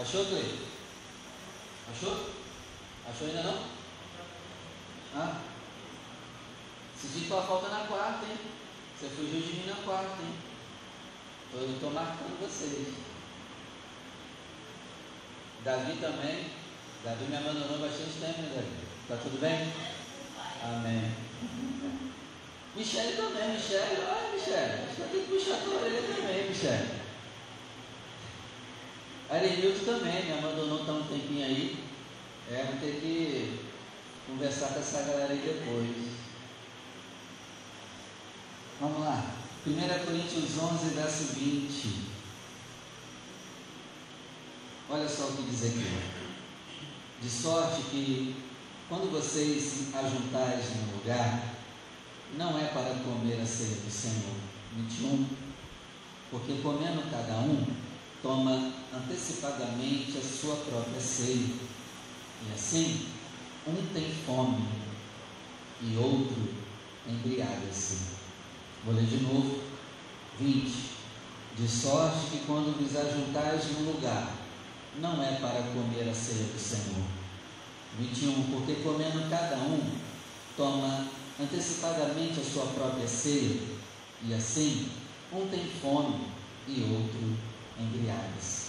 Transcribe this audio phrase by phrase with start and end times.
[0.00, 0.58] Achou, Cleide?
[1.92, 2.30] Achou?
[3.06, 3.64] Achou ainda não?
[5.14, 5.42] Ah?
[6.96, 8.38] Senti tua falta na quarta, hein?
[8.98, 10.34] Você fugiu de mim na quarta, hein?
[11.52, 12.94] Eu estou marcando vocês.
[15.64, 16.46] Davi também.
[17.04, 18.90] Davi me abandonou bastante tempo, né, Davi?
[19.06, 19.70] Tá tudo bem?
[20.64, 21.12] Amém.
[22.74, 24.02] Michele também, Michele.
[24.08, 24.84] Olha, Michele.
[24.86, 27.09] Acho que eu tenho que puxar a tua orelha também, Michele.
[29.30, 31.78] Arenildo também me abandonou tá um tempinho aí.
[32.50, 33.60] É, vou ter que
[34.26, 36.10] conversar com essa galera aí depois.
[38.80, 39.36] Vamos lá.
[39.64, 42.10] 1 Coríntios 11, verso 20.
[44.88, 45.86] Olha só o que diz aqui.
[47.22, 48.34] De sorte que,
[48.88, 51.54] quando vocês ajuntais no lugar,
[52.36, 54.34] não é para comer a ceia do Senhor.
[54.76, 55.24] 21.
[56.32, 57.64] Porque comendo cada um,
[58.22, 61.54] toma antecipadamente a sua própria ceia.
[62.46, 63.06] E assim,
[63.66, 64.64] um tem fome
[65.82, 66.54] e outro
[67.06, 67.98] embriaga-se.
[68.84, 69.60] Vou ler de novo.
[70.38, 70.90] 20.
[71.56, 74.32] De sorte que quando vos ajuntais no lugar,
[74.98, 77.04] não é para comer a ceia do Senhor.
[77.98, 78.44] 21.
[78.50, 79.80] Porque comendo cada um,
[80.56, 83.60] toma antecipadamente a sua própria ceia,
[84.22, 84.88] e assim,
[85.32, 86.26] um tem fome
[86.68, 87.49] e outro
[87.80, 88.60] embriaga-se.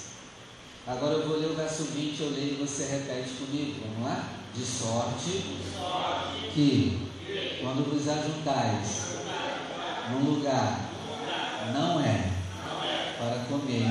[0.88, 3.82] Agora eu vou ler o verso 20, eu leio e você repete comigo.
[3.86, 4.30] Vamos lá?
[4.54, 5.60] De sorte,
[6.54, 7.08] que,
[7.62, 9.12] quando vos ajuntais
[10.10, 10.90] num lugar
[11.74, 12.32] não é
[13.18, 13.86] para comer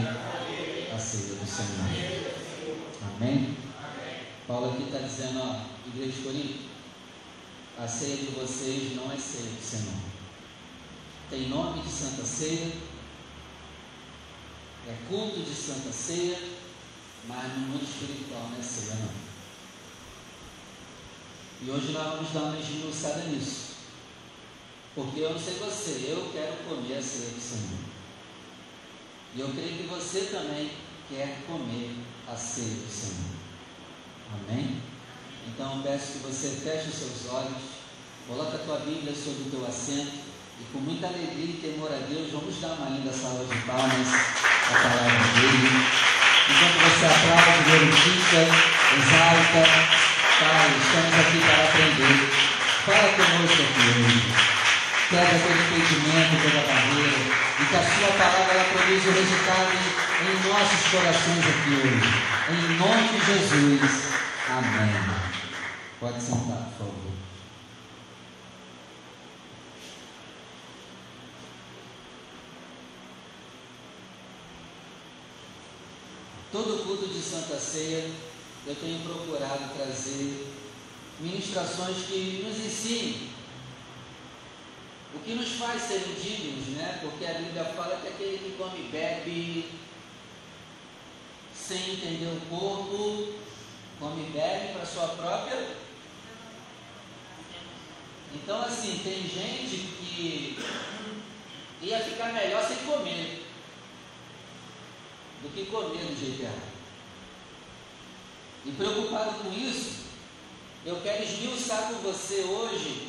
[0.94, 2.76] a ceia do Senhor.
[3.16, 3.56] Amém?
[4.46, 6.58] Paulo aqui está dizendo, ó, igreja de Corinto,
[7.78, 9.94] a ceia de vocês não é ceia do Senhor.
[11.30, 12.72] Tem nome de Santa Ceia,
[14.88, 16.38] é culto de Santa Ceia,
[17.26, 19.30] mas no mundo espiritual não é ceia não.
[21.62, 23.74] E hoje nós vamos dar uma esmiuçada nisso.
[24.94, 27.78] Porque eu não sei você, eu quero comer a ceia do Senhor.
[29.34, 30.70] E eu creio que você também
[31.08, 31.96] quer comer
[32.26, 33.30] a ceia do Senhor.
[34.32, 34.80] Amém?
[35.48, 37.62] Então peço que você feche os seus olhos,
[38.26, 40.30] coloque a tua Bíblia sobre o teu assento
[40.60, 44.49] e com muita alegria e temor a Deus, vamos dar uma linda salva de palmas
[44.70, 45.86] à palavra dele.
[46.50, 48.40] Enquanto você aplaude, glorifica,
[48.96, 49.62] exalta,
[50.40, 52.16] Pai, estamos aqui para aprender.
[52.86, 54.50] Fala conosco aqui hoje
[55.10, 57.18] quebra todo impedimento, toda barreira,
[57.58, 59.72] e que a sua palavra ela produza o resultado
[60.22, 62.00] em nossos corações aqui hoje.
[62.48, 64.12] Em nome de Jesus.
[64.48, 64.94] Amém.
[65.98, 67.10] Pode sentar, por favor.
[76.52, 78.10] Todo culto de Santa Ceia
[78.66, 80.46] eu tenho procurado trazer
[81.20, 83.30] ministrações que nos ensinem
[85.14, 86.98] o que nos faz ser indignos, né?
[87.02, 89.70] Porque a Bíblia fala que aquele que come e bebe
[91.54, 93.34] sem entender o corpo,
[93.98, 95.76] come e bebe para sua própria.
[98.34, 100.58] Então, assim, tem gente que
[101.82, 103.49] ia ficar melhor sem comer
[105.42, 106.70] do que comer do jeito errado.
[108.64, 110.00] E preocupado com isso,
[110.84, 113.08] eu quero esmiuçar com você hoje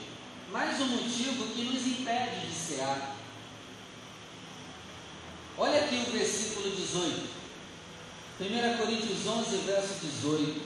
[0.51, 3.15] mais um motivo que nos impede de cear.
[5.57, 7.29] Olha aqui o versículo 18.
[8.39, 10.61] 1 Coríntios 11, verso 18.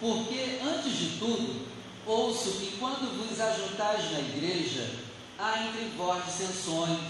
[0.00, 1.66] Porque, antes de tudo,
[2.06, 4.88] ouço que quando vos ajuntais na igreja,
[5.38, 7.00] há entre vós dissensões,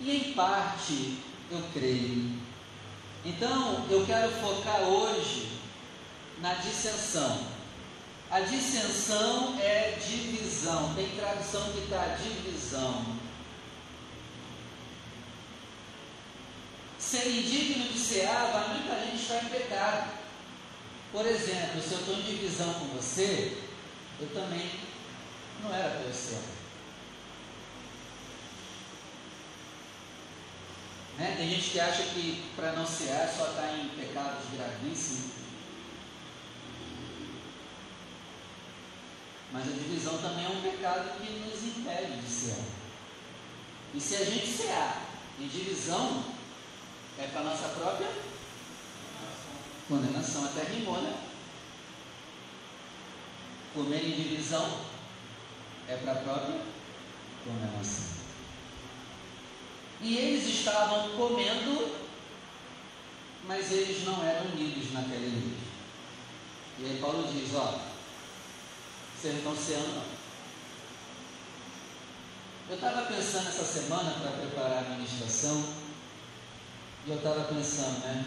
[0.00, 1.18] e em parte
[1.50, 2.49] eu creio.
[3.24, 5.60] Então, eu quero focar hoje
[6.40, 7.46] na dissensão.
[8.30, 10.94] A dissensão é divisão.
[10.94, 13.04] Tem tradução que está divisão.
[16.98, 20.10] Ser indigno de cear vai muita gente estar em pecado.
[21.12, 23.58] Por exemplo, se eu estou em divisão com você,
[24.20, 24.70] eu também
[25.62, 26.59] não era para eu ser.
[31.20, 31.34] Né?
[31.36, 35.32] Tem gente que acha que para não cear só está em pecados gravíssimos.
[39.52, 42.56] Mas a divisão também é um pecado que nos impede de ser.
[43.92, 46.24] E se a gente cear em divisão,
[47.18, 48.08] é para nossa própria
[49.86, 50.46] condenação.
[50.46, 51.20] Até rimou, né?
[53.74, 54.86] Comer em divisão
[55.86, 56.62] é para a própria
[57.44, 58.19] condenação.
[60.02, 61.96] E eles estavam comendo,
[63.46, 65.56] mas eles não eram unidos naquela igreja.
[66.78, 67.78] E aí Paulo diz, ó,
[69.14, 70.20] vocês não sendo não.
[72.70, 75.62] Eu estava pensando essa semana para preparar a ministração,
[77.06, 78.26] e eu estava pensando, né?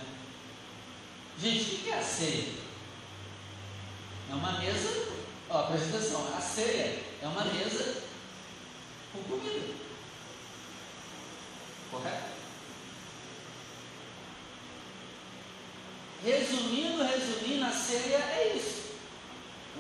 [1.41, 2.53] Gente, o que é a ceia?
[4.29, 5.07] É uma mesa,
[5.49, 8.03] ó, presta atenção, a ceia é uma mesa
[9.11, 9.82] com comida.
[11.93, 12.23] Correto?
[16.23, 18.93] Resumindo, resumindo, a ceia é isso.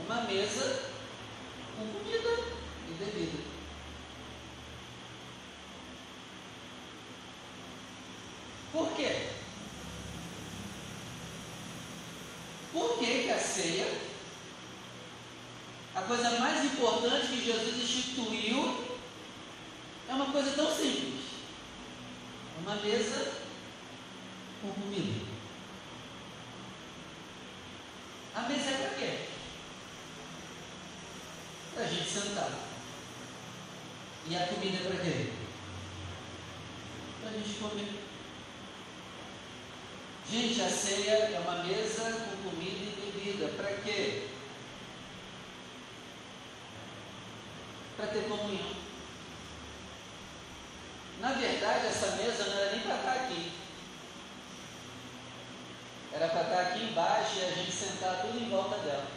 [0.05, 0.91] Uma mesa
[1.75, 2.29] com comida
[2.87, 3.43] e bebida.
[8.71, 9.29] Por quê?
[12.71, 13.87] Por que, que a ceia,
[15.95, 18.99] a coisa mais importante que Jesus instituiu,
[20.09, 21.12] é uma coisa tão simples?
[22.65, 23.33] Uma mesa
[24.61, 25.25] com comida.
[28.33, 29.19] A mesa é para quê?
[31.73, 32.49] Para a gente sentar.
[34.27, 35.33] E a comida é para quê?
[37.19, 37.99] Para a gente comer.
[40.31, 43.49] Gente, a ceia é uma mesa com comida e bebida.
[43.57, 44.29] Para quê?
[47.97, 48.83] Para ter comunhão.
[51.23, 53.53] Na verdade, essa mesa não era nem para estar aqui.
[56.13, 59.07] Era para estar aqui embaixo e a gente sentar tudo em volta dela.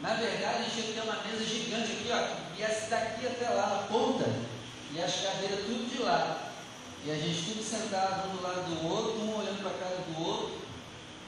[0.00, 3.66] Na verdade, a gente ter uma mesa gigante aqui, ó, e essa daqui até lá
[3.66, 4.24] na ponta,
[4.92, 6.48] e as cadeiras tudo de lado.
[7.04, 9.96] E a gente tudo sentado um do lado do outro, um olhando para a cara
[9.96, 10.60] do outro,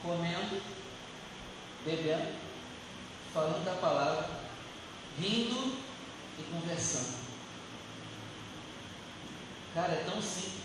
[0.01, 0.61] comendo,
[1.85, 2.33] bebendo,
[3.33, 4.29] falando da palavra,
[5.19, 5.75] rindo
[6.39, 7.20] e conversando.
[9.73, 10.61] Cara, é tão simples.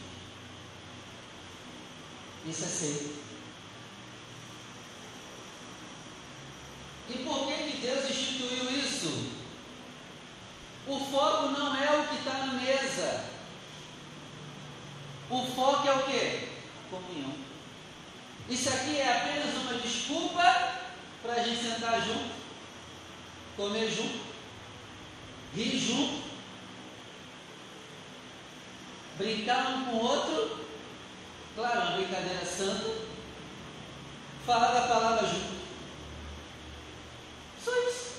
[2.47, 3.17] Isso é ser.
[7.09, 9.31] E por que, que Deus instituiu isso?
[10.89, 13.25] O foco não é o que está na mesa.
[15.31, 16.49] O foco é o que?
[16.91, 17.35] Comunhão.
[18.49, 20.79] Isso aqui é apenas uma desculpa
[21.23, 22.31] para a gente sentar junto,
[23.57, 24.21] comer junto,
[25.53, 26.26] rir junto,
[29.19, 30.67] brincar um com o outro,
[31.55, 33.07] claro, uma brincadeira santa,
[34.45, 35.57] falar da palavra junto.
[37.65, 38.13] Só isso.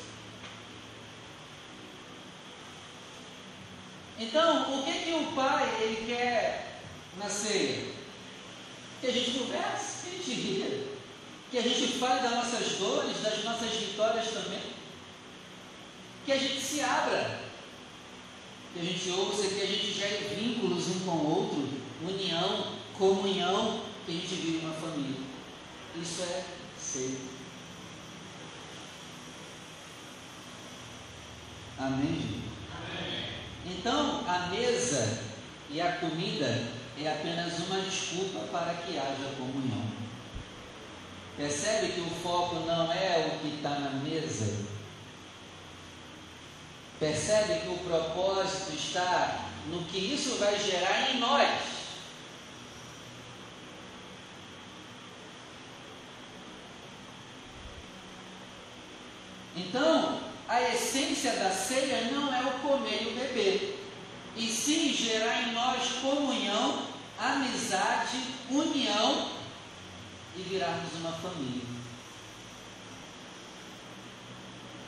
[4.20, 6.80] Então, o que que o pai ele quer
[7.18, 7.94] na ceia?
[9.00, 10.88] Que a gente converse, que a gente ria,
[11.52, 14.62] que a gente fale das nossas dores, das nossas vitórias também,
[16.26, 17.47] que a gente se abra,
[18.78, 21.68] que a gente ouça, que a gente gere vínculos um com o outro,
[22.08, 25.20] união, comunhão, que a gente vive uma família.
[26.00, 26.44] Isso é
[26.80, 27.18] ceia.
[31.80, 32.44] Amém?
[32.72, 33.24] Amém.
[33.66, 35.24] Então, a mesa
[35.70, 36.68] e a comida
[37.00, 39.86] é apenas uma desculpa para que haja comunhão.
[41.36, 44.77] Percebe que o foco não é o que está na mesa?
[47.00, 51.78] Percebe que o propósito está no que isso vai gerar em nós.
[59.56, 63.80] Então, a essência da ceia não é o comer e o beber,
[64.36, 66.88] e sim gerar em nós comunhão,
[67.18, 68.18] amizade,
[68.50, 69.32] união
[70.36, 71.66] e virarmos uma família.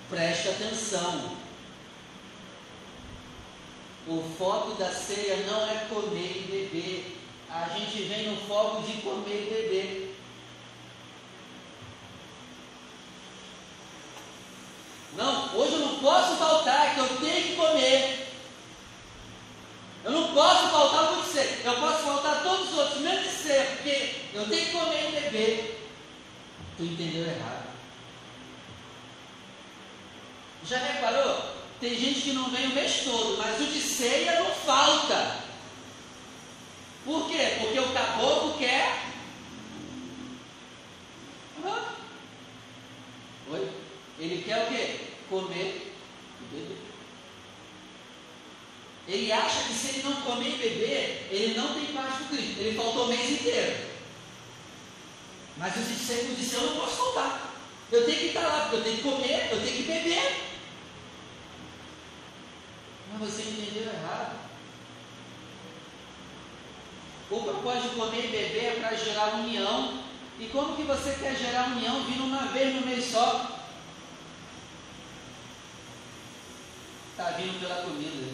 [0.10, 1.49] Preste atenção.
[4.10, 7.18] O foco da ceia não é comer e beber.
[7.48, 10.16] A gente vem no foco de comer e beber.
[15.16, 18.28] Não, hoje eu não posso faltar, que eu tenho que comer.
[20.04, 21.66] Eu não posso faltar cedo.
[21.66, 25.90] Eu posso faltar todos os outros, menos cedo, porque eu tenho que comer e beber.
[26.78, 27.70] Tu entendeu errado.
[30.66, 31.59] Já reparou?
[31.80, 35.44] Tem gente que não vem o mês todo, mas o de ceia não falta.
[37.06, 37.58] Por quê?
[37.60, 39.02] Porque o caboclo quer.
[41.64, 41.86] Uhum.
[43.52, 43.70] Oi?
[44.20, 45.00] Ele quer o quê?
[45.30, 45.96] Comer
[46.42, 46.78] e beber.
[49.08, 52.60] Ele acha que se ele não comer e beber, ele não tem paz com Cristo.
[52.60, 53.88] Ele faltou o mês inteiro.
[55.56, 57.54] Mas disse, eu disse, eu não posso faltar.
[57.90, 60.49] Eu tenho que estar lá, porque eu tenho que comer, eu tenho que beber.
[63.12, 64.38] Mas você entendeu errado.
[67.32, 70.04] O propósito de comer e beber é para gerar união.
[70.40, 73.60] E como que você quer gerar união vindo uma vez no mês só?
[77.12, 78.34] Está vindo pela comida.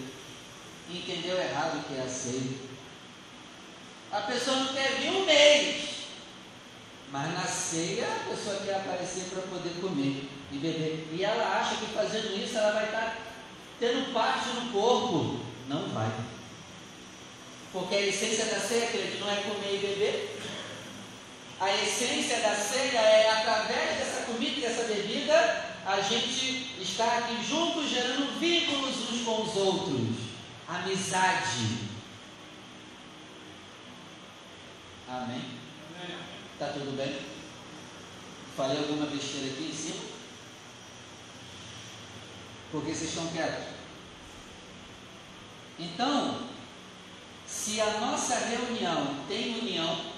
[0.89, 2.57] Entendeu errado o que é a ceia.
[4.11, 5.95] A pessoa não quer vir um mês.
[7.11, 11.09] Mas na ceia a pessoa quer aparecer para poder comer e beber.
[11.11, 13.17] E ela acha que fazendo isso ela vai estar
[13.79, 15.39] tendo parte no corpo.
[15.67, 16.11] Não vai.
[17.71, 20.41] Porque a essência da ceia, querido, não é comer e beber.
[21.59, 27.43] A essência da ceia é através dessa comida e dessa bebida, a gente estar aqui
[27.47, 30.15] juntos, gerando vínculos uns com os outros.
[30.67, 31.85] Amizade.
[35.07, 35.41] Amém?
[36.53, 37.15] Está tudo bem?
[38.55, 40.14] Falei alguma besteira aqui em cima?
[42.75, 43.67] Porque vocês estão quietos?
[45.79, 46.41] Então,
[47.47, 50.11] se a nossa reunião tem união,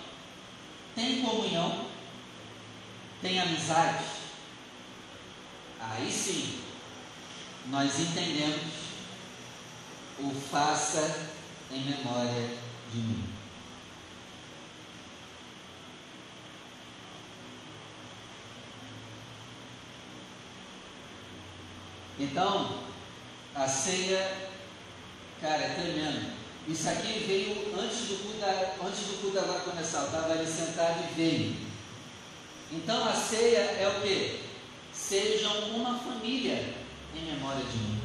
[0.95, 1.85] tem comunhão,
[3.21, 4.05] tem amizade,
[5.79, 6.63] aí sim
[7.67, 8.73] nós entendemos
[10.17, 11.29] o faça
[11.69, 12.57] em memória
[12.91, 13.36] de mim.
[22.19, 22.79] Então,
[23.55, 24.49] a ceia,
[25.41, 26.37] cara, é tremendo.
[26.67, 28.45] Isso aqui veio antes do culto,
[28.85, 29.99] antes do culto agora começar.
[29.99, 31.55] Eu estava ali sentado e veio.
[32.71, 34.43] Então a ceia é o que?
[34.93, 36.73] Sejam uma família
[37.15, 38.01] em memória de mim.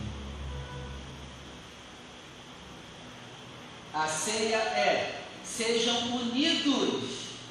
[3.93, 7.03] A ceia é sejam unidos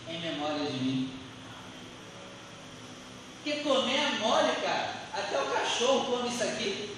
[0.08, 1.14] em memória de mim.
[3.44, 4.91] Porque comer é mole, cara.
[5.42, 6.98] O cachorro come isso aqui.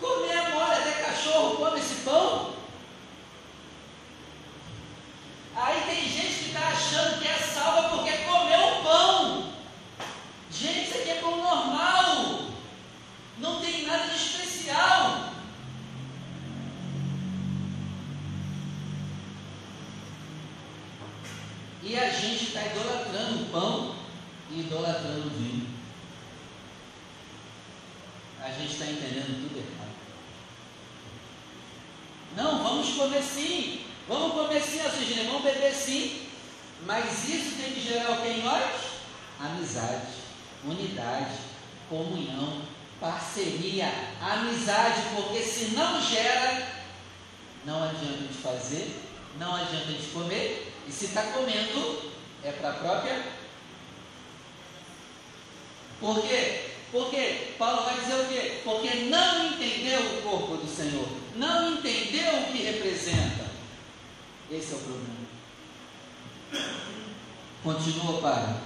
[0.00, 2.54] Comer é mole, até cachorro come esse pão.
[5.54, 9.52] Aí tem gente que está achando que é salva porque comeu o pão.
[10.50, 12.40] Gente, isso aqui é pão normal.
[13.38, 15.32] Não tem nada de especial.
[21.82, 23.96] E a gente está idolatrando o pão
[24.50, 25.66] e idolatrando o vinho.
[28.42, 29.88] A gente está entendendo tudo errado.
[32.36, 33.84] Não, vamos comer sim.
[34.08, 36.26] Vamos comer sim, Assugina, vamos beber sim.
[36.84, 38.70] Mas isso tem que gerar o que em nós?
[39.40, 40.06] Amizade,
[40.64, 41.36] unidade,
[41.88, 42.62] comunhão,
[43.00, 46.66] parceria, amizade, porque se não gera,
[47.64, 49.00] não adianta de fazer,
[49.38, 52.12] não adianta de comer, e se está comendo,
[52.42, 53.22] é para a própria.
[56.00, 56.67] Por quê?
[56.90, 58.60] Porque Paulo vai dizer o quê?
[58.64, 63.46] Porque não entendeu o corpo do Senhor, não entendeu o que representa.
[64.50, 65.18] Esse é o problema.
[67.62, 68.60] Continua, Pai.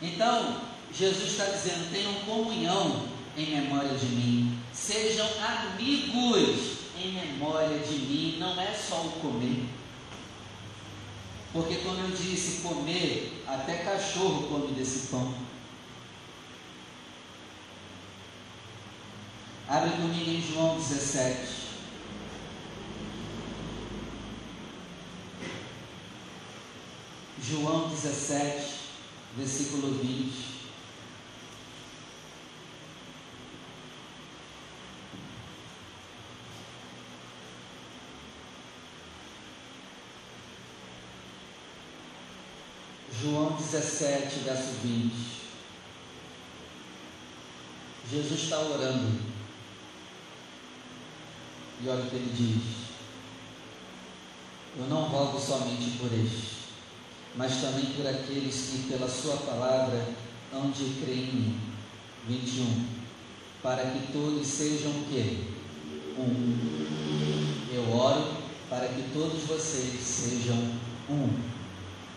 [0.00, 0.60] Então,
[0.92, 8.36] Jesus está dizendo: tenham comunhão em memória de mim, sejam amigos em memória de mim,
[8.38, 9.64] não é só o comer.
[11.52, 15.45] Porque, como eu disse, comer, até cachorro come desse pão.
[19.68, 21.66] Abre comigo em João 17.
[27.42, 28.74] João 17,
[29.36, 30.56] versículo 20.
[43.20, 45.12] João 17, verso 20.
[48.08, 49.35] Jesus está orando.
[51.82, 52.62] E olha o que ele diz:
[54.78, 56.56] Eu não rogo somente por este,
[57.36, 60.08] mas também por aqueles que pela Sua palavra
[60.52, 61.60] hão de crer em mim.
[62.28, 62.86] 21.
[63.62, 65.38] Para que todos sejam o quê?
[66.18, 67.74] Um.
[67.74, 68.36] Eu oro
[68.70, 70.56] para que todos vocês sejam
[71.08, 71.28] um.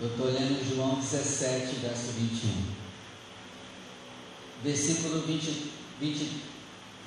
[0.01, 2.79] Eu estou lendo João 17, verso 21.
[4.63, 6.31] Versículo 20, 20,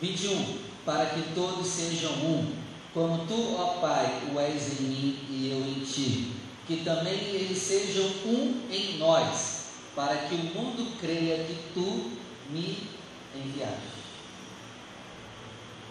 [0.02, 2.52] 21 para que todos sejam um,
[2.92, 6.32] como tu, ó Pai, o és em mim e eu em ti,
[6.66, 12.12] que também eles sejam um em nós, para que o mundo creia que tu
[12.50, 12.88] me
[13.34, 13.92] enviaste.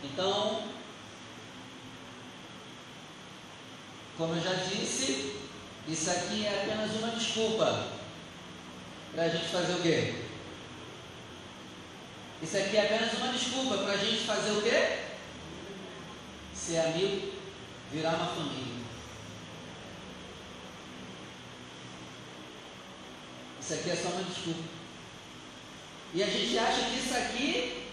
[0.04, 0.64] Então,
[4.18, 5.36] como eu já disse,
[5.88, 7.88] isso aqui é apenas uma desculpa
[9.14, 10.31] para a gente fazer o quê?
[12.42, 14.98] Isso aqui é apenas uma desculpa para a gente fazer o quê?
[16.56, 17.34] Ser amigo,
[17.92, 18.82] virar uma família.
[23.62, 24.64] Isso aqui é só uma desculpa.
[26.14, 27.88] E a gente acha que isso aqui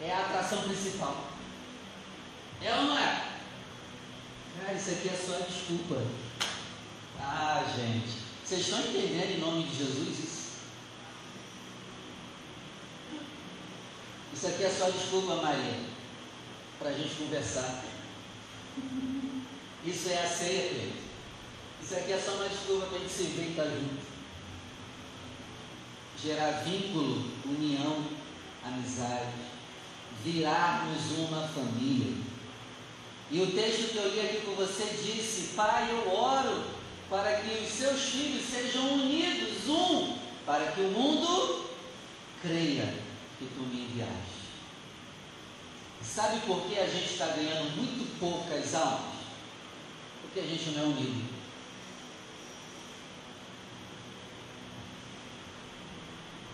[0.00, 1.26] é a atração principal.
[2.62, 3.26] É ou não é?
[4.64, 6.02] Ah, isso aqui é só desculpa.
[7.20, 8.26] Ah, gente.
[8.44, 10.25] Vocês estão entendendo em nome de Jesus
[14.36, 14.46] isso?
[14.46, 15.80] Aqui é só desculpa, Maria,
[16.78, 17.82] para a gente conversar.
[19.84, 20.92] Isso é a ceia.
[21.82, 24.16] Isso aqui é só uma desculpa para a gente se ver e estar junto.
[26.22, 28.04] Gerar vínculo, união,
[28.64, 29.32] amizade,
[30.22, 32.14] virarmos uma família.
[33.30, 36.64] E o texto que eu li aqui com você disse: Pai, eu oro
[37.08, 41.70] para que os seus filhos sejam unidos, um, para que o mundo
[42.42, 43.05] creia
[43.38, 44.36] que tu me enviaste.
[46.02, 49.16] Sabe por que a gente está ganhando muito poucas almas?
[50.22, 51.36] Porque a gente não é unido.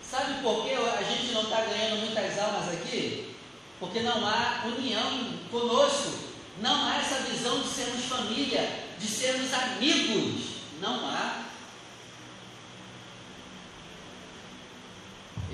[0.01, 3.35] Sabe por que a gente não está ganhando muitas almas aqui?
[3.79, 6.33] Porque não há união conosco.
[6.61, 10.57] Não há essa visão de sermos família, de sermos amigos.
[10.79, 11.45] Não há.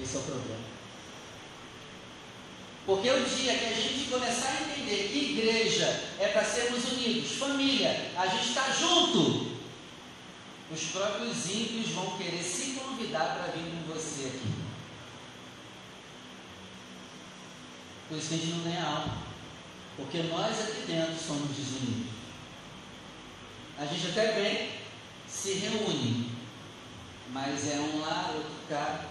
[0.01, 0.78] Esse é o problema.
[2.85, 5.85] Porque o dia que a gente começar a entender que igreja
[6.19, 9.57] é para sermos unidos, família, a gente está junto,
[10.71, 14.53] os próprios ímpios vão querer se convidar para vir com você aqui.
[18.07, 19.17] Por isso que a gente não ganha alma.
[19.95, 22.11] Porque nós aqui dentro somos desunidos.
[23.77, 24.69] A gente até bem
[25.27, 26.31] se reúne,
[27.31, 29.08] mas é um lá, outro cá.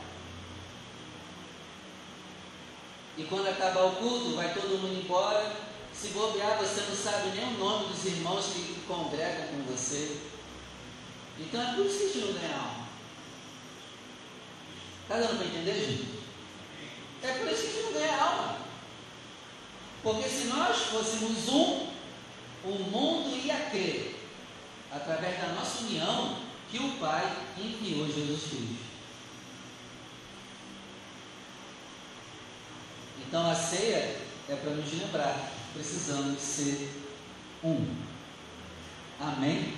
[3.19, 5.57] E quando acabar o culto, vai todo mundo embora.
[5.93, 10.19] Se bobear, você não sabe nem o nome dos irmãos que congregam com você.
[11.37, 12.89] Então é por isso que a gente não ganha alma.
[15.03, 16.19] Está dando para entender, gente?
[17.25, 18.57] É por isso que a gente não ganha alma.
[20.01, 21.89] Porque se nós fôssemos um,
[22.65, 24.17] o mundo ia crer,
[24.93, 26.37] através da nossa união,
[26.71, 28.88] que o Pai enviou Jesus Cristo.
[33.29, 34.17] Então a ceia
[34.49, 36.91] é para nos lembrar, precisamos ser
[37.63, 37.87] um.
[39.21, 39.75] Amém?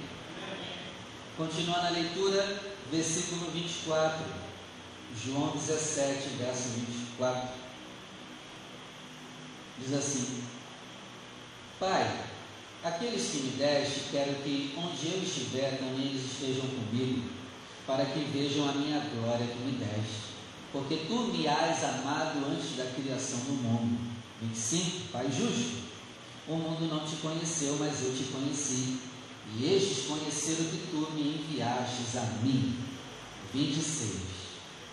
[1.37, 2.61] Continua na leitura,
[2.93, 4.25] versículo 24.
[5.25, 7.49] João 17, verso 24
[9.81, 10.45] diz assim:
[11.81, 12.25] Pai,
[12.85, 17.29] aqueles que me deste, quero que onde eu estiver também eles estejam comigo,
[17.85, 20.30] para que vejam a minha glória que me deste.
[20.73, 23.99] Porque tu me has amado antes da criação do mundo.
[24.43, 25.91] 25, Pai justo.
[26.47, 28.99] O mundo não te conheceu, mas eu te conheci.
[29.57, 32.77] E estes conheceram que tu me enviastes a mim.
[33.53, 34.21] 26.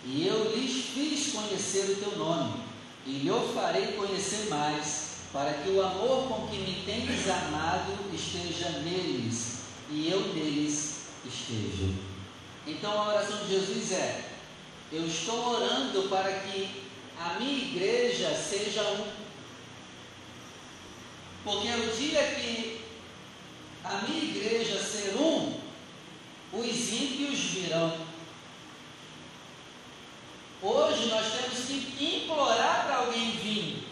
[0.05, 2.67] E eu lhes fiz conhecer o teu nome
[3.05, 8.79] e lhe farei conhecer mais, para que o amor com que me tens amado esteja
[8.79, 9.59] neles
[9.89, 11.93] e eu neles esteja.
[12.65, 14.26] Então a oração de Jesus é:
[14.91, 16.83] Eu estou orando para que
[17.19, 19.11] a minha igreja seja um.
[21.43, 22.81] Porque o dia que
[23.83, 25.59] a minha igreja ser um,
[26.53, 28.07] os ímpios virão
[30.61, 33.87] Hoje nós temos que implorar para alguém vir.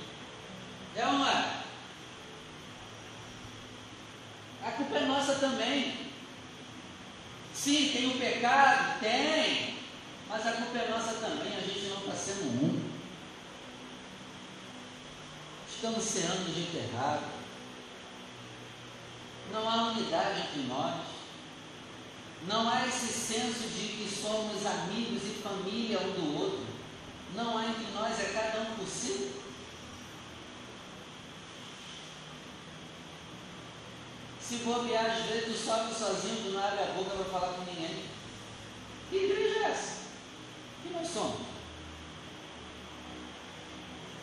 [0.95, 1.61] É não é?
[4.63, 5.95] A culpa é nossa também.
[7.53, 8.99] Sim, tem o pecado?
[8.99, 9.74] Tem.
[10.35, 11.55] Mas a culpa é nossa também.
[11.55, 12.91] A gente não está sendo um.
[15.73, 16.93] Estamos ceando do jeito.
[19.53, 21.05] Não há unidade entre nós.
[22.49, 26.65] Não há esse senso de que somos amigos e família um do outro.
[27.33, 29.31] Não há entre nós, é cada um por si.
[34.41, 37.63] Se bobear, às vezes tu sobe sozinho, tu não abre a boca para falar com
[37.63, 38.03] ninguém.
[39.09, 40.04] Que igreja é essa?
[40.85, 41.47] Que nós somos?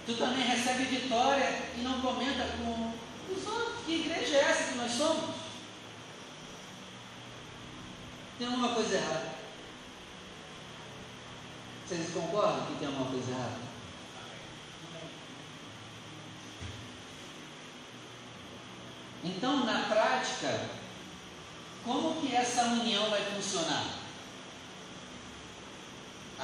[0.07, 2.93] Tu também recebe vitória e não comenta com
[3.33, 3.85] os outros.
[3.85, 5.43] Que igreja é essa que nós somos?
[8.43, 9.33] tem alguma coisa errada.
[11.87, 13.73] Vocês concordam que tem alguma coisa errada?
[19.23, 20.71] Então, na prática,
[21.85, 24.02] como que essa união vai funcionar?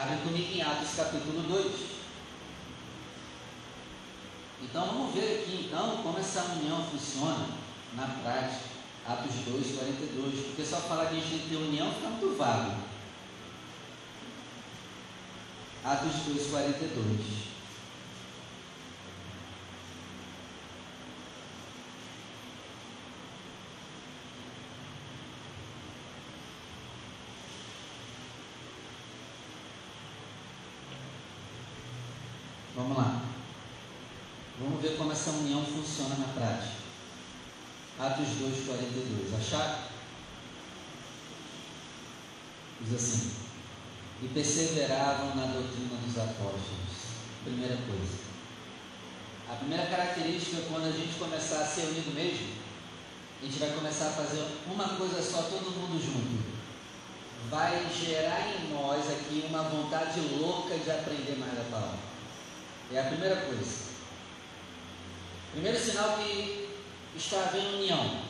[0.01, 1.75] Abre comigo em Atos capítulo 2.
[4.63, 7.49] Então vamos ver aqui então como essa união funciona
[7.95, 8.69] na prática.
[9.05, 10.47] Atos 2, 42.
[10.47, 12.77] Porque só falar a gente ter união fica muito vago.
[15.85, 17.49] Atos 2, 42.
[32.79, 33.23] Vamos lá.
[34.61, 36.79] Vamos ver como essa união funciona na prática.
[37.99, 39.35] Atos 2, 42.
[39.35, 39.79] Acharam?
[42.81, 43.33] Diz assim:
[44.23, 47.09] E perseveravam na doutrina dos apóstolos.
[47.43, 48.29] Primeira coisa.
[49.51, 52.55] A primeira característica, quando a gente começar a ser unido mesmo,
[53.43, 56.59] a gente vai começar a fazer uma coisa só, todo mundo junto.
[57.51, 61.99] Vai gerar em nós aqui uma vontade louca de aprender mais a palavra.
[62.93, 63.88] É a primeira coisa.
[65.53, 66.69] Primeiro sinal que
[67.17, 68.23] está havendo união.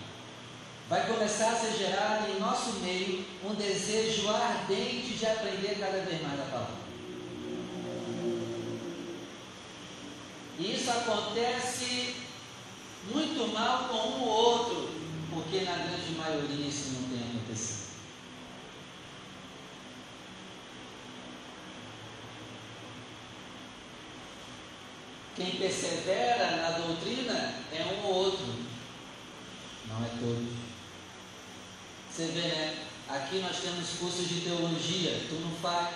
[0.88, 6.22] Vai começar a ser gerado em nosso meio um desejo ardente de aprender cada vez
[6.22, 6.78] mais a palavra.
[10.59, 12.16] E isso acontece
[13.12, 14.90] muito mal com um ou outro,
[15.31, 17.88] porque na grande maioria isso não tem acontecido.
[25.38, 28.44] Quem persevera na doutrina é um ou outro,
[29.87, 30.53] não é todos.
[32.11, 32.87] Você vê, né?
[33.09, 35.94] Aqui nós temos cursos de teologia, tu não faz.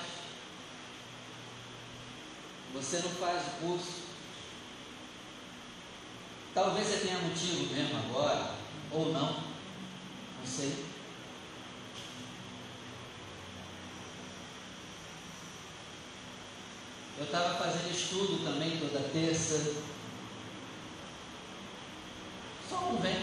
[2.73, 4.03] Você não faz o curso.
[6.55, 8.55] Talvez você tenha motivo mesmo agora,
[8.93, 10.92] ou não, não sei.
[17.23, 19.77] Eu estava fazendo estudo também toda terça.
[22.69, 23.15] Só um vem.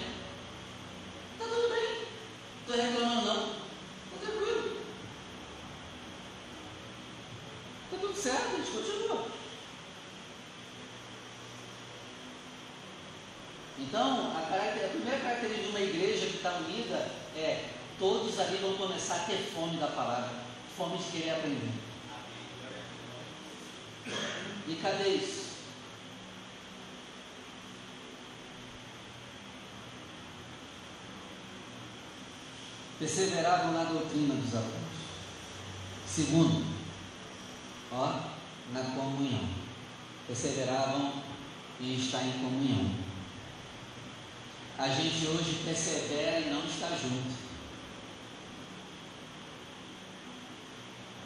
[1.37, 2.07] Tá tudo bem.
[2.61, 3.43] Estou reclamando não.
[3.43, 4.77] Está tranquilo.
[7.83, 9.25] Está tudo certo, a gente continua.
[13.79, 18.77] Então, a, a primeira característica de uma igreja que está unida é todos ali vão
[18.77, 20.29] começar a ter fome da palavra,
[20.77, 21.88] fome de querer aprender.
[24.69, 25.49] E cadê isso?
[32.99, 34.89] Perseveravam na doutrina dos apóstolos.
[36.05, 36.65] Segundo,
[37.91, 38.29] ó,
[38.71, 39.49] na comunhão.
[40.27, 41.13] Perseveravam
[41.81, 42.91] em estar em comunhão.
[44.77, 47.49] A gente hoje persevera e não está junto.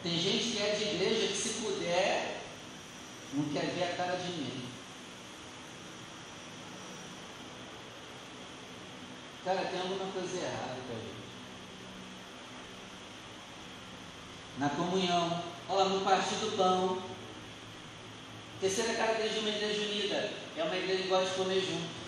[0.02, 2.33] Tem gente que é de igreja que se puder
[3.34, 4.64] não quer ver a cara de ninguém.
[9.44, 11.24] Cara, tem alguma coisa errada com a gente.
[14.56, 17.02] Na comunhão, olha lá, no partir do pão.
[18.60, 22.04] Terceira característica de uma igreja unida é uma igreja que gosta de comer junto.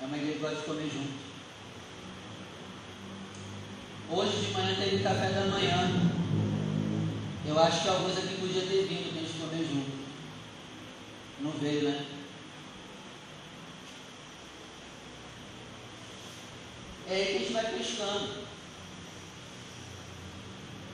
[0.00, 1.25] É uma igreja que gosta de comer junto.
[4.08, 5.90] Hoje de manhã teve café da manhã.
[7.44, 10.06] Eu acho que alguns aqui podia ter vindo para a gente comer junto.
[11.40, 12.06] Não veio, né?
[17.08, 18.46] É aí que a gente vai pescando.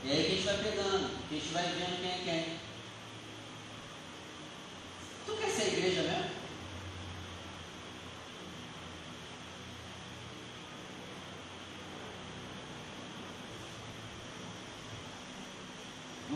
[0.06, 1.28] É aí que a gente vai pegando.
[1.28, 2.58] Que a gente vai vendo quem é quem.
[5.26, 6.42] Tu quer ser igreja mesmo?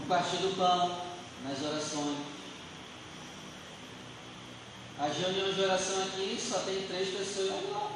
[0.09, 1.03] Partir do pão,
[1.45, 2.17] nas orações.
[4.99, 7.91] As reuniões de oração aqui só tem três pessoas lá.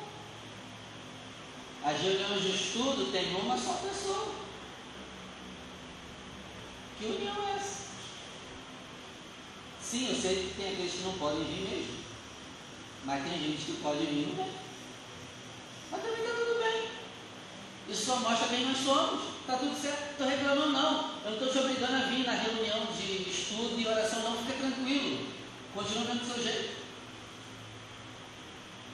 [1.83, 4.35] As reuniões de estudo tem uma só pessoa.
[6.99, 7.85] Que união é essa?
[9.81, 11.95] Sim, eu sei que tem aqueles que não podem vir mesmo.
[13.05, 14.53] Mas tem gente que pode vir não vem.
[15.91, 16.89] Mas também está tudo bem.
[17.89, 19.31] Isso só mostra quem nós somos.
[19.41, 21.15] Está tudo certo, estou reclamando não.
[21.25, 24.37] Eu não estou te obrigando a vir na reunião de estudo e oração, não.
[24.37, 25.27] Fica tranquilo.
[25.75, 26.83] Continua vendo do seu jeito.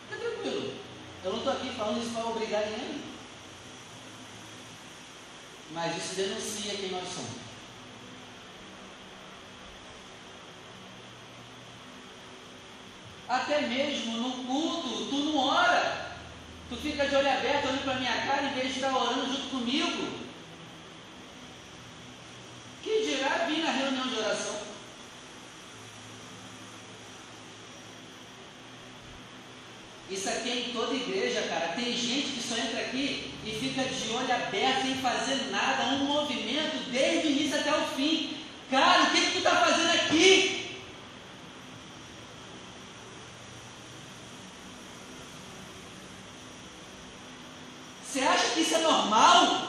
[0.08, 0.74] Fica tranquilo.
[1.24, 3.02] Eu não estou aqui falando isso para obrigar ninguém.
[5.72, 7.46] Mas isso denuncia quem nós somos.
[13.28, 16.14] Até mesmo no culto, tu não ora.
[16.68, 19.26] Tu fica de olho aberto, olhando para a minha cara, em vez de estar orando
[19.26, 20.26] junto comigo.
[22.82, 24.66] Que dirá vir na reunião de oração?
[30.56, 31.74] É em toda igreja, cara.
[31.74, 36.06] Tem gente que só entra aqui e fica de olho aberto, sem fazer nada, um
[36.06, 38.38] movimento desde o início até o fim.
[38.70, 40.80] Cara, o que, que tu está fazendo aqui?
[48.02, 49.66] Você acha que isso é normal?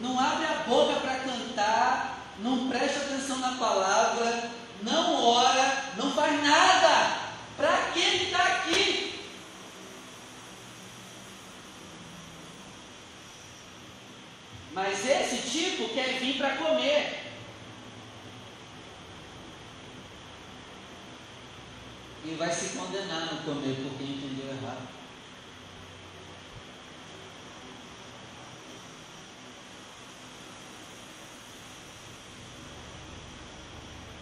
[0.00, 4.50] Não abre a boca para cantar, não presta atenção na palavra,
[4.84, 7.18] não ora, não faz nada.
[7.56, 9.20] Para que ele está aqui?
[14.72, 17.22] Mas esse tipo quer vir para comer.
[22.24, 22.76] E vai se
[23.44, 24.88] comer porque entendeu errado.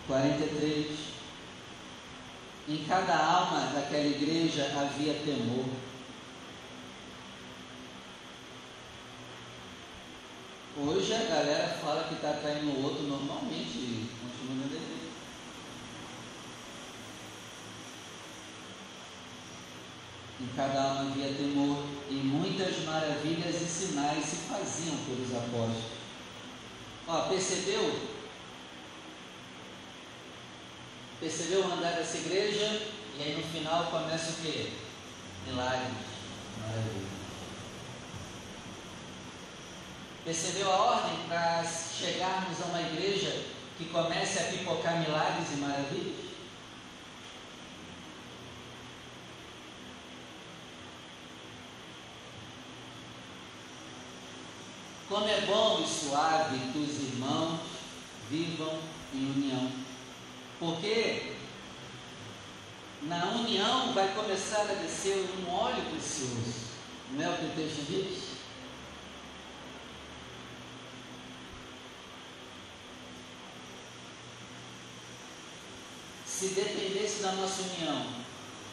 [0.07, 1.13] Quarenta e três.
[2.69, 5.67] Em cada alma daquela igreja havia temor.
[10.75, 15.03] Hoje a galera fala que está traindo o outro normalmente continua na igreja.
[20.43, 25.85] Em cada alma havia temor, e muitas maravilhas e sinais se faziam pelos apóstolos.
[27.07, 28.01] Ó, percebeu?
[31.21, 32.91] Percebeu o andar dessa igreja?
[33.17, 34.73] E aí no final começa o quê?
[35.47, 35.93] Milagres,
[36.59, 37.13] maravilhas.
[40.25, 43.45] Percebeu a ordem para chegarmos a uma igreja
[43.79, 46.32] que comece a pipocar milagres e maravilhas?
[55.13, 57.61] Como é bom e suave que os irmãos
[58.31, 58.79] vivam
[59.13, 59.71] em união.
[60.59, 61.35] Porque
[63.03, 66.55] na união vai começar a descer um óleo precioso.
[67.11, 68.33] Não é o que o texto diz?
[76.27, 78.05] se dependesse da nossa união,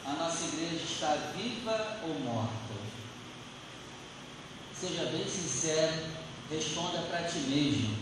[0.06, 2.74] a nossa igreja está viva ou morta?
[4.74, 6.19] Seja bem sincero,
[6.50, 7.98] responda para ti mesmo.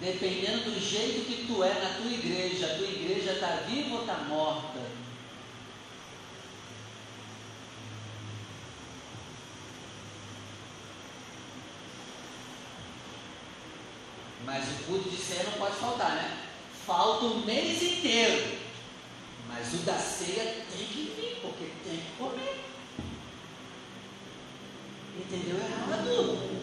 [0.00, 4.00] Dependendo do jeito que tu é na tua igreja, a tua igreja está viva ou
[4.00, 4.80] está morta?
[14.44, 16.44] Mas o culto de ceia não pode faltar, né?
[16.84, 18.58] Falta o mês inteiro.
[19.48, 22.64] Mas o da ceia tem que vir, porque tem que comer.
[25.16, 26.54] Entendeu errado?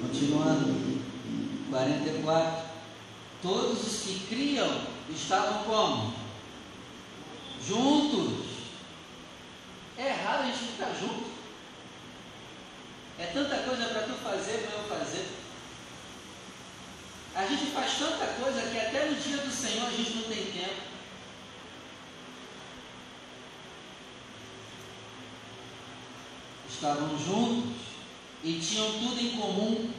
[0.00, 1.02] Continuando.
[1.70, 2.72] 44.
[3.42, 6.14] Todos os que criam estavam como?
[7.66, 8.46] Juntos.
[9.98, 11.32] É errado a gente ficar junto.
[13.18, 15.28] É tanta coisa para tu fazer para eu fazer.
[17.34, 20.44] A gente faz tanta coisa que até no dia do Senhor a gente não tem
[20.52, 20.82] tempo.
[26.70, 27.72] Estavam juntos
[28.44, 29.90] e tinham tudo em comum.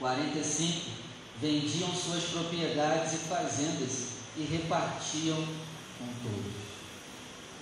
[0.00, 0.95] 45.
[1.40, 5.36] Vendiam suas propriedades e fazendas e repartiam
[5.98, 6.56] com todos.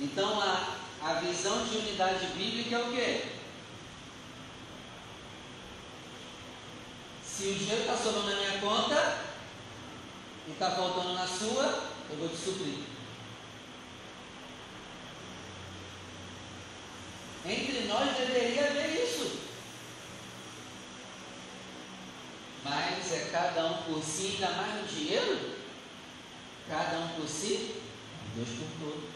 [0.01, 3.25] Então a, a visão de unidade bíblica é o quê?
[7.25, 9.19] Se o dinheiro está sobrando na minha conta
[10.47, 12.79] e está faltando na sua, eu vou te suprir.
[17.45, 19.45] Entre nós deveria haver isso.
[23.05, 25.59] Mas é cada um por si, ainda mais no dinheiro.
[26.67, 27.83] Cada um por si,
[28.35, 29.11] Deus por todos.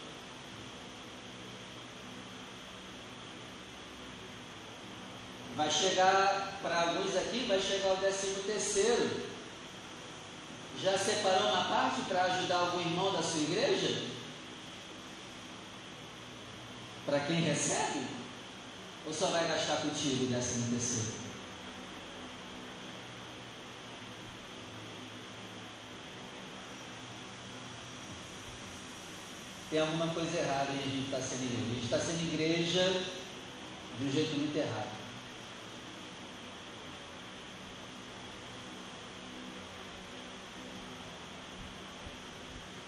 [5.57, 9.27] Vai chegar, para alguns aqui, vai chegar o décimo terceiro.
[10.83, 14.03] Já separou uma parte para ajudar algum irmão da sua igreja?
[17.07, 18.07] Para quem recebe?
[19.07, 21.27] Ou só vai gastar contigo o décimo terceiro?
[29.70, 31.62] Tem alguma coisa errada e a gente está sendo igreja.
[31.62, 33.02] A gente está sendo igreja
[33.98, 34.98] de um jeito muito errado.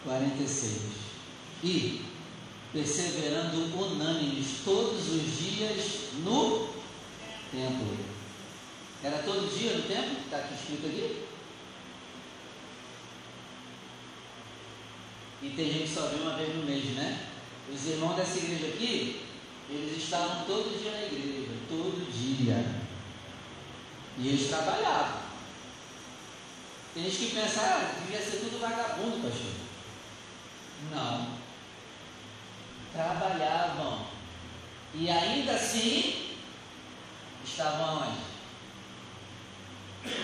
[0.05, 0.81] 46.
[1.63, 2.05] E
[2.73, 6.69] perseverando unânimes todos os dias no
[7.53, 7.97] templo.
[9.03, 10.19] Era todo dia no templo?
[10.25, 11.30] Está aqui escrito aqui?
[15.43, 17.27] E tem gente que só vê uma vez no mês, né?
[17.73, 19.23] Os irmãos dessa igreja aqui,
[19.71, 22.65] eles estavam todo dia na igreja, todo dia.
[24.19, 25.21] E eles trabalhavam.
[26.93, 29.53] Tem gente que pensa, ah, devia ser tudo vagabundo, pastor.
[30.91, 31.39] Não.
[32.93, 34.07] Trabalhavam.
[34.93, 36.37] E ainda assim,
[37.45, 38.19] estavam onde?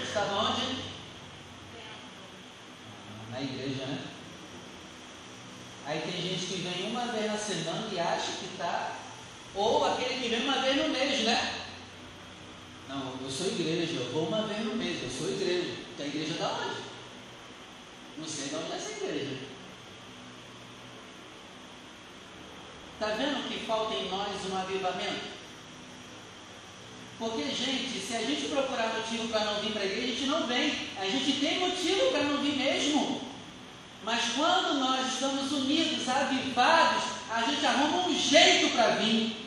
[0.02, 0.85] Estavam onde?
[3.31, 4.15] Na igreja, né?
[5.87, 8.96] Aí tem gente que vem uma vez na semana e acha que está.
[9.55, 11.62] Ou aquele que vem uma vez no mês, né?
[12.88, 15.77] Não, eu sou igreja, eu vou uma vez no mês, eu sou igreja.
[15.96, 16.81] Tem a igreja da onde?
[18.18, 19.38] Não sei de onde é essa igreja.
[22.94, 25.37] Está vendo que falta em nós um avivamento?
[27.18, 30.27] Porque, gente, se a gente procurar motivo para não vir para a igreja, a gente
[30.27, 30.88] não vem.
[30.99, 33.20] A gente tem motivo para não vir mesmo.
[34.07, 35.51] Mas quando nós estamos
[36.07, 39.45] unidos, avivados, a gente arruma um jeito para vir.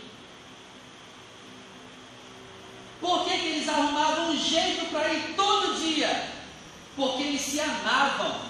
[2.99, 6.29] Por que, que eles arrumavam um jeito para ir todo dia?
[6.95, 8.49] Porque eles se amavam.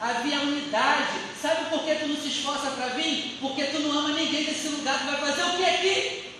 [0.00, 1.20] Havia unidade.
[1.40, 3.36] Sabe por que tu não se esforça para vir?
[3.40, 4.98] Porque tu não ama ninguém desse lugar.
[4.98, 6.30] Tu vai fazer o que aqui?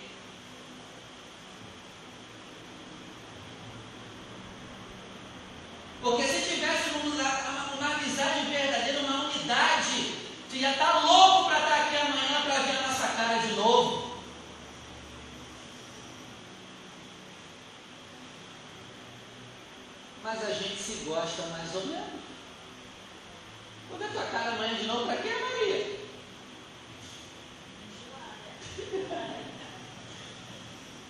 [6.01, 10.15] Porque se tivesse uma, uma amizade verdadeira, uma unidade,
[10.51, 13.37] tu ia estar tá louco para estar tá aqui amanhã para ver a nossa cara
[13.37, 14.19] de novo.
[20.21, 20.53] Mas a
[21.31, 22.21] gente se gosta mais ou menos.
[23.89, 26.01] Vou ver tua cara amanhã de novo para quê, Maria?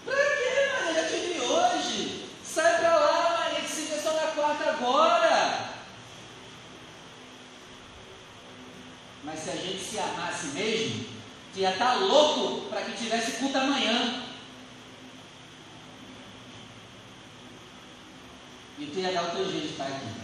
[0.05, 0.93] para quê, Maria?
[0.93, 2.29] Já te vi hoje.
[2.43, 3.21] Sai para lá
[4.69, 5.71] agora.
[9.23, 11.05] Mas se a gente se amasse mesmo,
[11.53, 14.23] tu ia estar tá louco para que tivesse culto amanhã.
[18.79, 20.21] E tu ia dar o teu jeito de estar aqui.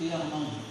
[0.00, 0.70] Ia arrumar um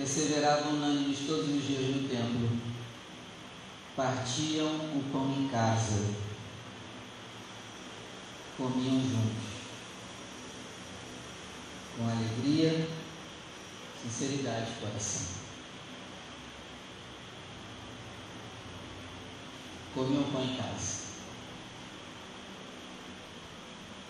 [0.00, 2.48] perseveravam unânimes todos os dias no templo,
[3.94, 6.14] partiam o pão em casa,
[8.56, 9.50] comiam juntos,
[11.96, 12.88] com alegria,
[14.02, 15.40] sinceridade de coração.
[20.00, 21.00] Comiam pão em casa.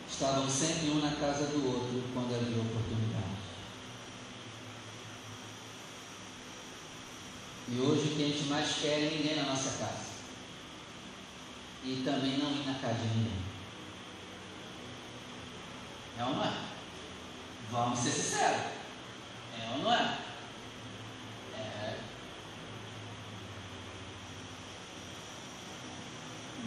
[0.08, 3.40] Estavam sempre um na casa do outro quando havia oportunidade.
[7.66, 10.10] E hoje o que a gente mais quer é ninguém na nossa casa.
[11.82, 13.42] E também não ir na casa de ninguém.
[16.20, 16.52] É ou não é?
[17.68, 18.62] Vamos ser sinceros.
[19.60, 20.18] É ou não é?
[21.56, 22.10] É.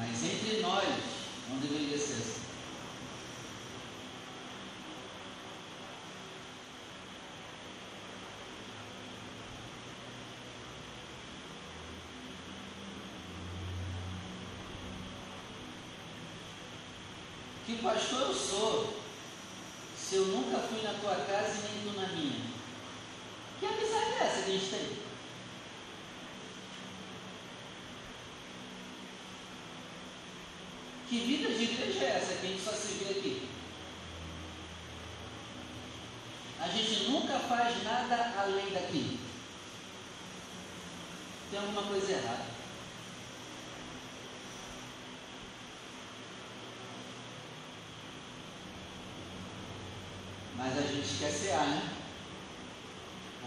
[0.06, 0.84] Mas entre nós,
[1.50, 2.42] não deveria ser assim.
[17.66, 18.94] Que pastor eu sou,
[19.98, 22.42] se eu nunca fui na tua casa e nem tu na minha?
[23.58, 25.03] Que amizade é essa que a gente tem?
[31.14, 33.48] Que vida de igreja é essa que a gente só se vê aqui?
[36.60, 39.20] A gente nunca faz nada além daqui.
[41.52, 42.46] Tem alguma coisa errada.
[50.58, 51.94] Mas a gente quer cear, né?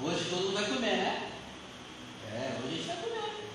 [0.04, 1.32] Hoje todo mundo vai comer, né?
[2.30, 3.50] É, hoje a gente vai comer.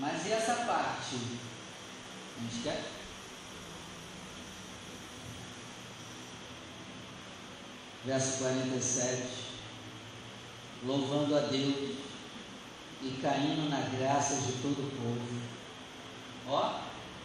[0.00, 1.44] Mas e essa parte?
[2.36, 2.82] A gente quer?
[8.04, 9.22] Verso 47.
[10.84, 11.96] Louvando a Deus
[13.02, 15.40] e caindo na graça de todo o povo.
[16.46, 16.80] Ó,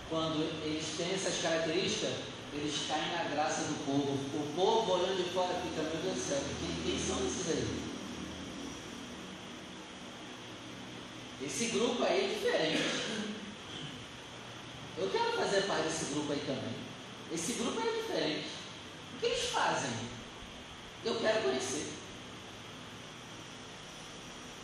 [0.10, 2.14] quando eles têm essas características,
[2.54, 4.14] eles caem na graça do povo.
[4.14, 7.90] O povo olhando de fora fica, meu Deus do céu, quem, quem são esses aí?
[11.42, 13.30] Esse grupo aí é diferente.
[14.98, 16.76] Eu quero fazer parte desse grupo aí também.
[17.32, 18.48] Esse grupo é diferente.
[19.16, 20.19] O que eles fazem?
[21.04, 21.94] Eu quero conhecer.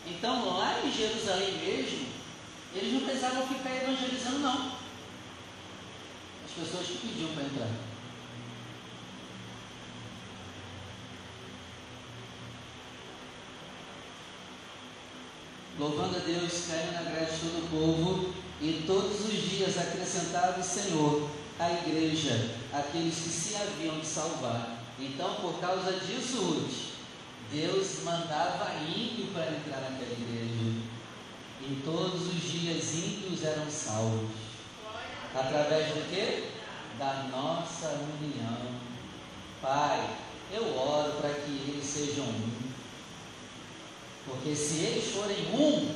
[0.06, 2.06] Então, lá em Jerusalém mesmo,
[2.74, 4.72] eles não precisavam ficar evangelizando, não.
[6.44, 7.70] As pessoas que pediam para entrar.
[15.78, 20.58] Louvando a Deus, caindo na graça de todo o povo, e todos os dias acrescentava
[20.58, 24.75] o Senhor à igreja aqueles que se haviam de salvar.
[24.98, 26.96] Então, por causa disso, Ruth,
[27.52, 30.80] Deus mandava ímpio para entrar naquela igreja.
[31.62, 34.30] E todos os dias ímpios eram salvos.
[35.34, 36.50] Através do que?
[36.98, 37.88] Da nossa
[38.20, 38.80] união.
[39.60, 40.16] Pai,
[40.52, 42.66] eu oro para que eles sejam um.
[44.26, 45.94] Porque se eles forem um,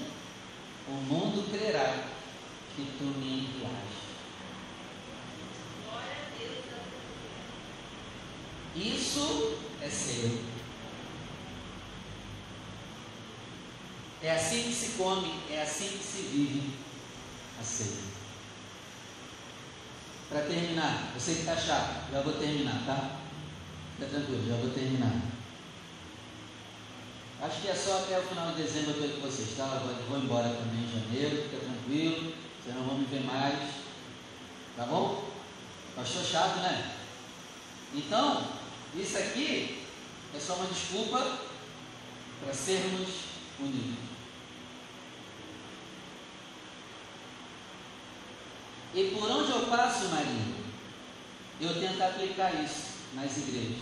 [0.89, 2.05] o mundo crerá
[2.77, 4.10] que tu me enviaste.
[8.77, 10.39] Isso é seu.
[14.23, 16.75] É assim que se come, é assim que se vive
[17.59, 18.11] a ceia.
[20.29, 23.17] Para terminar, você que está chato, já vou terminar, tá?
[23.97, 25.23] Fica tranquilo, já vou terminar.
[27.43, 29.83] Acho que é só até o final de dezembro eu estou com vocês, tá?
[29.83, 33.59] Eu vou embora também em janeiro, fica tranquilo, vocês não vão me ver mais.
[34.77, 35.25] Tá bom?
[35.97, 36.97] Achou chato, né?
[37.95, 38.60] Então,
[38.95, 39.85] isso aqui
[40.35, 41.39] é só uma desculpa
[42.45, 43.09] para sermos
[43.59, 44.11] unidos.
[48.93, 50.55] E por onde eu passo, Maria,
[51.61, 53.79] eu tento aplicar isso nas igrejas.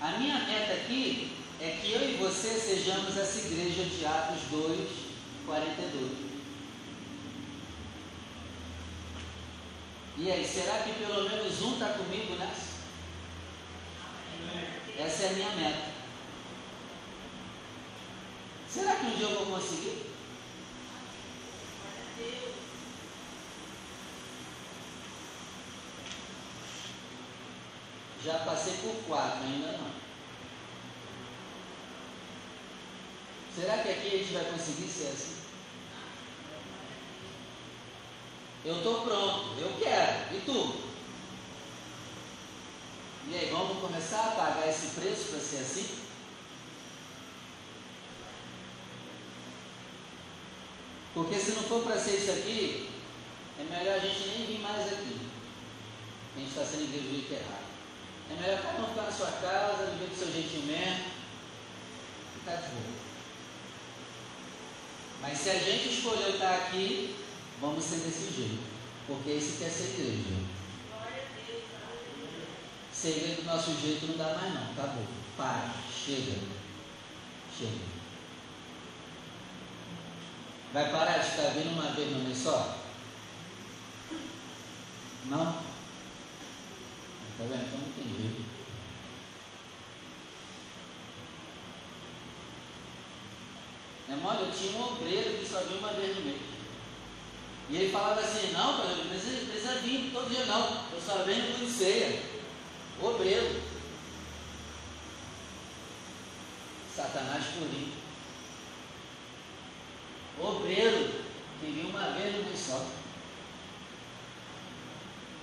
[0.00, 4.88] A minha meta aqui é que eu e você sejamos essa igreja de Atos 2,
[5.46, 6.34] 42.
[10.16, 12.73] E aí, será que pelo menos um está comigo nessa?
[14.98, 15.94] Essa é a minha meta.
[18.68, 20.14] Será que um dia eu vou conseguir?
[28.24, 29.90] Já passei por quatro, ainda não.
[33.54, 35.36] Será que aqui a gente vai conseguir ser assim?
[38.64, 40.34] Eu estou pronto, eu quero.
[40.34, 40.93] E tu?
[43.26, 46.04] E aí, vamos começar a pagar esse preço para ser assim?
[51.14, 52.90] Porque se não for para ser isso aqui,
[53.58, 55.16] é melhor a gente nem vir mais aqui.
[56.34, 57.64] A gente está sendo igreja do jeito errado.
[58.30, 61.04] É melhor cada um ficar na sua casa, viver do seu jeitinho mesmo,
[62.38, 62.94] ficar de boa.
[65.22, 67.16] Mas se a gente escolheu estar aqui,
[67.60, 68.62] vamos ser desse jeito.
[69.06, 70.53] Porque esse quer ser igreja.
[72.94, 75.04] Ser do nosso jeito não dá mais não, acabou.
[75.36, 76.38] Para, chega.
[77.58, 77.94] Chega.
[80.72, 82.78] Vai parar de estar vindo uma vez no mês só?
[85.26, 85.74] Não?
[87.32, 87.66] Está vendo?
[87.66, 88.44] Então não tem jeito.
[94.08, 96.40] É mole, eu tinha um obreiro que só vinha uma vez no mês.
[97.70, 101.70] E ele falava assim, não, precisa, precisa vir todo dia não, eu só venho de
[101.70, 102.33] ceia.
[103.00, 103.62] Obreiro.
[106.94, 107.92] Satanás purinho.
[110.40, 111.24] Obreiro
[111.60, 112.86] que vinha uma vez no só.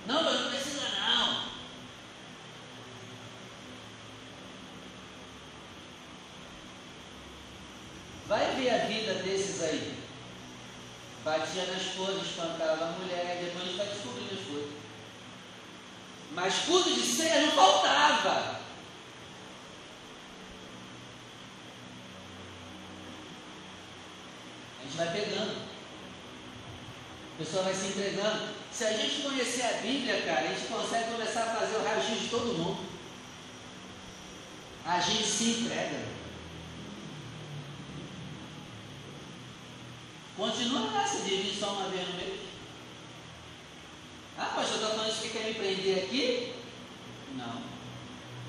[0.06, 1.52] Não, mas não precisa não.
[8.26, 10.02] Vai ver a vida desses aí.
[11.24, 14.21] Batia na esposa, espancava a mulher, depois vai coisas.
[16.34, 18.60] Mas culto de ceia não faltava.
[24.80, 25.62] A gente vai pegando.
[27.34, 28.54] A pessoa vai se entregando.
[28.72, 32.20] Se a gente conhecer a Bíblia, cara, a gente consegue começar a fazer o raio-x
[32.20, 32.86] de todo mundo.
[34.86, 36.12] A gente se entrega.
[40.36, 42.40] Continua nessa de vir só uma vez no mês.
[44.38, 46.52] Ah, pastor, está falando isso que quer me prender aqui?
[47.36, 47.62] Não.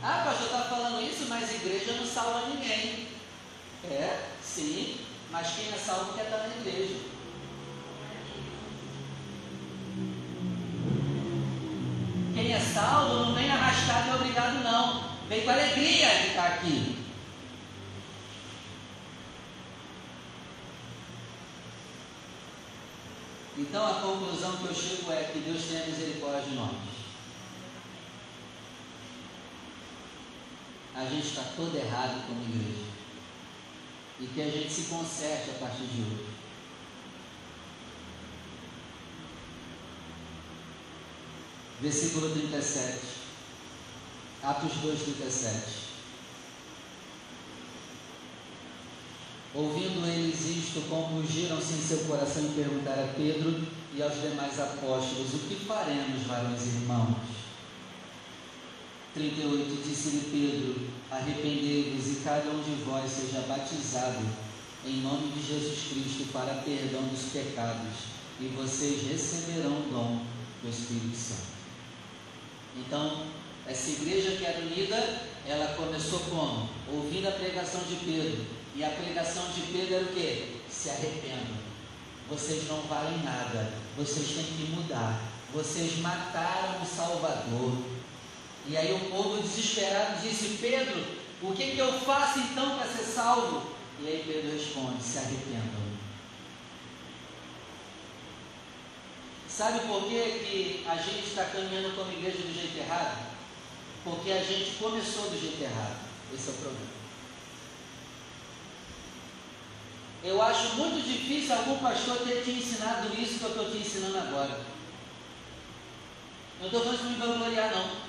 [0.03, 3.07] Ah, pastor, está falando isso, mas igreja não salva ninguém.
[3.86, 4.99] É, sim,
[5.31, 6.95] mas quem é salvo quer estar na igreja.
[12.34, 15.13] Quem é salvo não vem arrastado e obrigado, não.
[15.29, 17.03] Vem com alegria de estar aqui.
[23.74, 26.76] Então a conclusão que eu chego é que Deus tenha misericórdia de nós.
[30.93, 32.84] A gente está todo errado como igreja.
[34.19, 36.28] e que a gente se conserte a partir de hoje.
[41.82, 42.99] Versículo 37.
[44.43, 45.92] Atos 2, 37.
[49.56, 53.62] Ouvindo eles isto, compungiram-se em seu coração e perguntaram a Pedro
[53.95, 57.18] e aos demais apóstolos: O que faremos, varões irmãos?
[59.14, 64.26] 38 Disse-lhe Pedro: Arrependei-vos e cada um de vós seja batizado
[64.86, 67.93] em nome de Jesus Cristo para perdão dos pecados,
[68.39, 70.26] e vocês receberão o dom
[70.62, 71.54] do Espírito Santo.
[72.76, 73.28] Então,
[73.68, 76.68] essa igreja que era unida, ela começou como?
[76.91, 78.62] Ouvindo a pregação de Pedro.
[78.76, 80.57] E a pregação de Pedro era o quê?
[80.69, 81.57] Se arrependam.
[82.30, 83.71] Vocês não valem nada.
[83.95, 85.21] Vocês têm que mudar.
[85.53, 87.78] Vocês mataram o Salvador.
[88.67, 91.05] E aí o povo desesperado disse: Pedro,
[91.41, 93.69] o que, que eu faço então para ser salvo?
[93.99, 95.84] E aí Pedro responde: se arrependam.
[99.47, 103.34] Sabe por que, que a gente está caminhando como igreja do jeito errado?
[104.03, 105.99] Porque a gente começou do jeito errado.
[106.34, 107.03] Esse é o problema.
[110.24, 114.17] Eu acho muito difícil algum pastor ter te ensinado isso que eu estou te ensinando
[114.17, 114.61] agora.
[116.59, 118.03] Não estou falando de me vangloriar, não.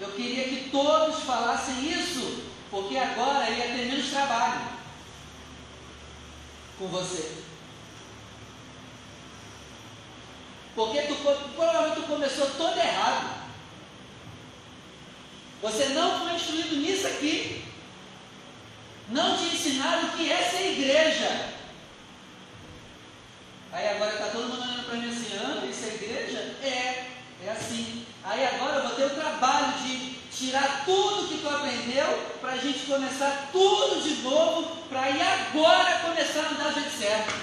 [0.00, 4.68] Eu queria que todos falassem isso, porque agora ia ter menos trabalho
[6.76, 7.36] com você.
[10.74, 11.14] Porque tu,
[11.54, 13.46] provavelmente tu começou todo errado.
[15.62, 17.64] Você não foi instruído nisso aqui.
[19.08, 21.50] Não te ensinaram o que é ser igreja.
[23.72, 26.38] Aí agora está todo mundo olhando para mim assim, ah, isso é igreja?
[26.62, 27.06] É,
[27.44, 28.06] é assim.
[28.24, 32.58] Aí agora eu vou ter o trabalho de tirar tudo que tu aprendeu para a
[32.58, 37.34] gente começar tudo de novo, para aí agora começar a andar jeito certo.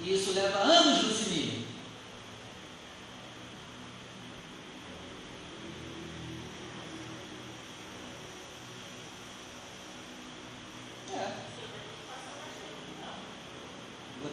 [0.00, 1.63] E isso leva anos, Lucimília.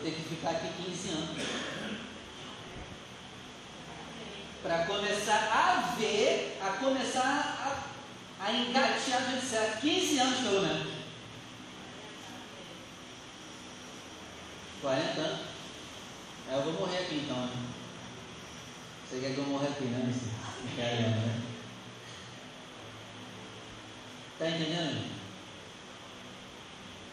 [0.01, 1.47] Ter que ficar aqui 15 anos.
[4.63, 7.85] Para começar a ver, a começar
[8.39, 9.81] a, a engatear de certo.
[9.81, 10.87] 15 anos pelo menos.
[14.81, 15.39] 40 anos.
[16.49, 17.37] É, eu vou morrer aqui então.
[17.37, 17.51] Né?
[19.07, 20.13] Você quer que eu morra aqui, né?
[20.75, 21.41] Caramba, né?
[24.33, 25.11] Está entendendo?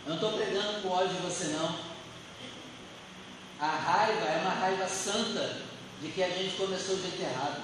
[0.07, 1.88] Eu não estou pregando com ódio de você não.
[3.61, 5.63] A raiva é uma raiva santa
[6.01, 7.63] de que a gente começou de jeito errado.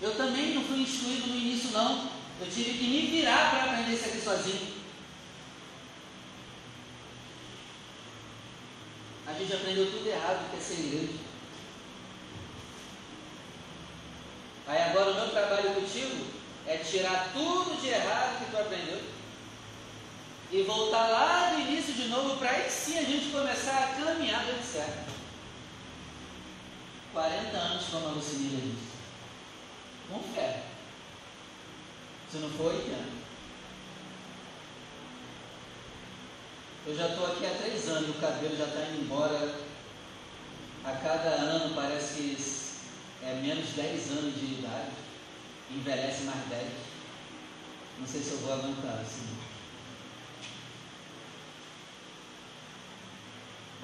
[0.00, 2.10] Eu também não fui instruído no início, não.
[2.40, 4.76] Eu tive que me virar para aprender isso aqui sozinho.
[9.26, 11.18] A gente aprendeu tudo errado que é ser igreja.
[14.66, 16.26] Aí agora o meu trabalho contigo
[16.66, 19.15] é tirar tudo de errado que tu aprendeu
[20.50, 24.44] e voltar lá do início de novo para aí sim a gente começar a caminhar
[24.44, 25.16] do certo.
[27.12, 28.96] 40 anos, como a Lucilina disse.
[30.08, 30.62] Com fé.
[32.30, 33.26] Se não for, 8 anos.
[36.86, 39.58] Eu já estou aqui há três anos, o cabelo já está indo embora.
[40.84, 44.92] A cada ano parece que é menos 10 anos de idade.
[45.70, 46.68] Envelhece mais 10.
[47.98, 49.45] Não sei se eu vou aguentar assim.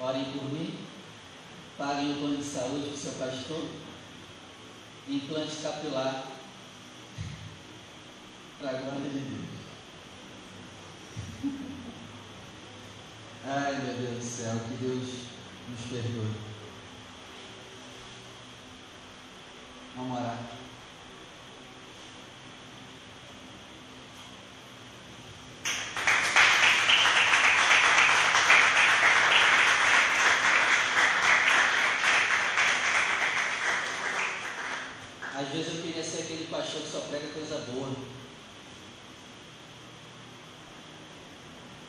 [0.03, 0.77] Orem por mim,
[1.77, 3.69] paguem o plano de saúde para o seu pastor,
[5.07, 6.27] implante capilar
[8.59, 9.53] para a glória de Deus.
[13.45, 15.09] Ai meu Deus do céu, que Deus
[15.69, 16.35] nos perdoe.
[19.95, 20.37] Vamos orar.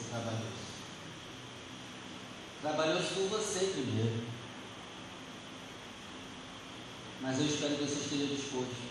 [0.00, 0.50] Você trabalhou.
[2.62, 4.24] Trabalhou por você primeiro.
[7.20, 8.90] Mas eu espero que você esteja disposto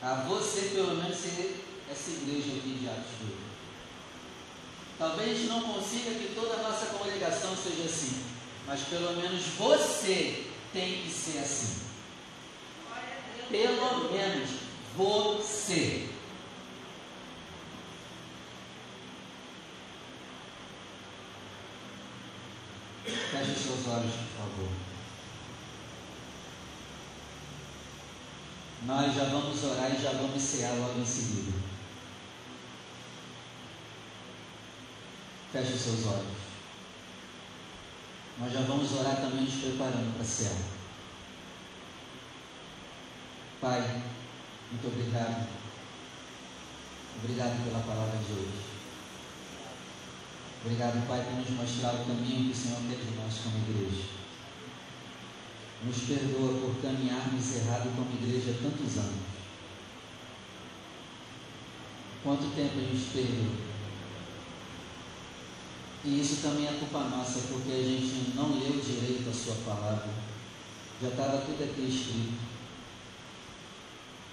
[0.00, 3.32] a você, pelo menos, ser essa igreja aqui de Atos 2.
[4.98, 8.22] Talvez a gente não consiga que toda a nossa congregação seja assim,
[8.66, 11.82] mas pelo menos você tem que ser assim.
[13.50, 14.50] Pelo menos
[14.96, 16.08] você.
[23.04, 24.68] Feche seus olhos, por favor.
[28.86, 31.52] Nós já vamos orar e já vamos cear logo em seguida.
[35.52, 36.42] Feche seus olhos.
[38.38, 40.56] Nós já vamos orar também nos preparando para cear.
[43.60, 44.02] Pai,
[44.72, 45.46] muito obrigado.
[47.22, 48.71] Obrigado pela palavra de hoje.
[50.64, 54.04] Obrigado, Pai, por nos mostrar o caminho que o Senhor quer de nós como igreja.
[55.84, 59.22] Nos perdoa por caminharmos errado como igreja há tantos anos.
[62.22, 63.72] Quanto tempo a gente perdeu?
[66.04, 70.10] E isso também é culpa nossa, porque a gente não leu direito a sua palavra.
[71.00, 72.38] Já estava tudo aqui escrito.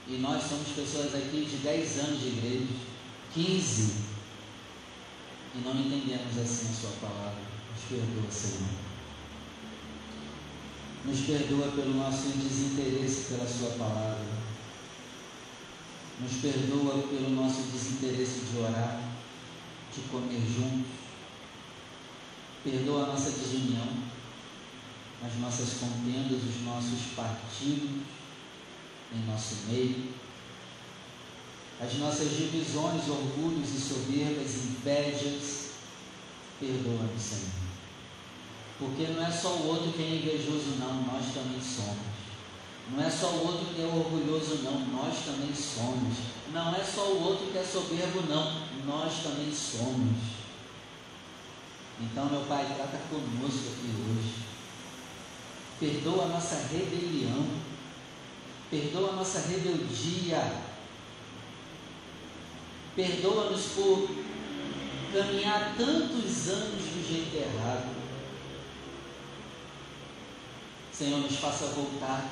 [0.07, 2.67] E nós somos pessoas aqui de 10 anos de igreja,
[3.33, 4.08] 15,
[5.55, 7.41] e não entendemos assim a Sua palavra.
[7.73, 8.69] Nos perdoa, Senhor.
[11.05, 14.39] Nos perdoa pelo nosso desinteresse pela Sua palavra.
[16.21, 19.01] Nos perdoa pelo nosso desinteresse de orar,
[19.95, 20.91] de comer juntos.
[22.63, 23.87] Perdoa a nossa desunião,
[25.25, 28.01] as nossas contendas, os nossos partidos
[29.13, 30.18] em nosso meio.
[31.81, 35.69] As nossas divisões, orgulhos e soberbas, invejas,
[36.59, 37.69] perdoa-nos, Senhor.
[38.77, 42.19] Porque não é só o outro que é invejoso, não, nós também somos.
[42.91, 46.17] Não é só o outro que é orgulhoso, não, nós também somos.
[46.51, 50.17] Não é só o outro que é soberbo, não, nós também somos.
[52.01, 54.33] Então, meu Pai, trata conosco aqui hoje.
[55.79, 57.69] Perdoa a nossa rebelião
[58.69, 60.41] perdoa a nossa rebeldia,
[62.95, 64.09] perdoa-nos por
[65.13, 67.95] caminhar tantos anos do jeito errado.
[70.93, 72.29] Senhor, nos faça voltar,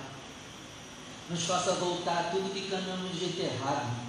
[1.29, 4.07] nos faça voltar tudo que caminhamos do jeito errado,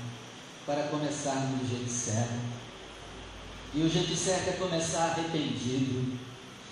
[0.67, 2.59] para começarmos do jeito certo.
[3.75, 6.19] E o jeito certo é começar arrependido.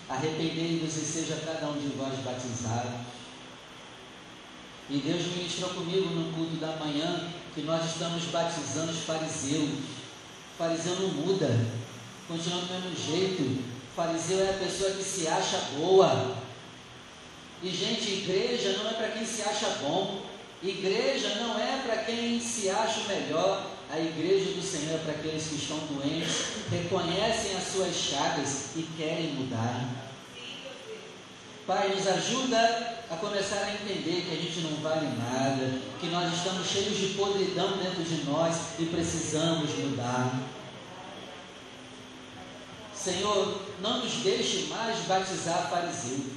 [0.08, 3.16] Arrependei-vos e seja cada um de vós batizado
[4.88, 9.70] e Deus ministrou comigo no culto da manhã que nós estamos batizando os fariseus.
[9.70, 11.48] O fariseu não muda,
[12.28, 13.42] continua do mesmo jeito.
[13.42, 16.36] O fariseu é a pessoa que se acha boa.
[17.62, 20.20] E, gente, igreja não é para quem se acha bom.
[20.62, 23.70] Igreja não é para quem se acha melhor.
[23.90, 28.82] A igreja do Senhor é para aqueles que estão doentes, reconhecem as suas chagas e
[28.98, 30.12] querem mudar.
[31.66, 36.32] Pai, nos ajuda a começar a entender que a gente não vale nada, que nós
[36.32, 40.42] estamos cheios de podridão dentro de nós e precisamos mudar.
[42.94, 46.34] Senhor, não nos deixe mais batizar fariseus.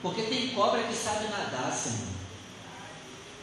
[0.00, 2.06] Porque tem cobra que sabe nadar, Senhor.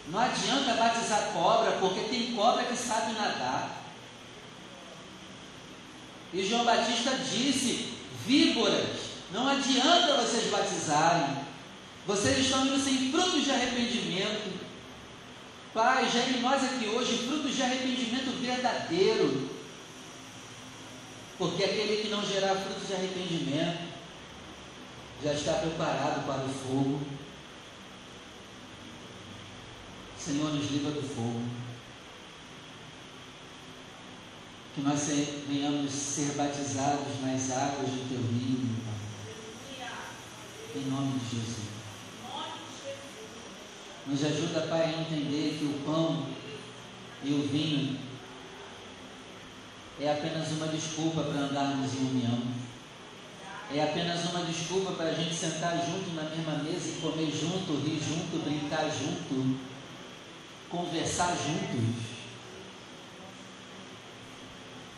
[0.07, 3.83] Não adianta batizar cobra, porque tem cobra que sabe nadar.
[6.33, 11.45] E João Batista disse: víboras não adianta vocês batizarem.
[12.05, 14.65] Vocês estão indo sem frutos de arrependimento.
[15.73, 19.49] Pai, já em nós aqui hoje, frutos de arrependimento verdadeiro.
[21.37, 23.95] Porque aquele que não gerar frutos de arrependimento
[25.23, 27.01] já está preparado para o fogo.
[30.17, 31.43] Senhor, nos livra do fogo.
[34.75, 35.07] Que nós
[35.47, 38.94] venhamos ser batizados nas águas do teu rio, Pai
[40.77, 41.65] em nome de Jesus.
[44.07, 46.27] Nos ajuda, Pai, a entender que o pão
[47.23, 47.97] e o vinho
[49.99, 52.39] é apenas uma desculpa para andarmos em união.
[53.73, 57.81] É apenas uma desculpa para a gente sentar junto na mesma mesa e comer junto,
[57.81, 59.57] rir junto, brincar junto,
[60.69, 62.03] conversar juntos,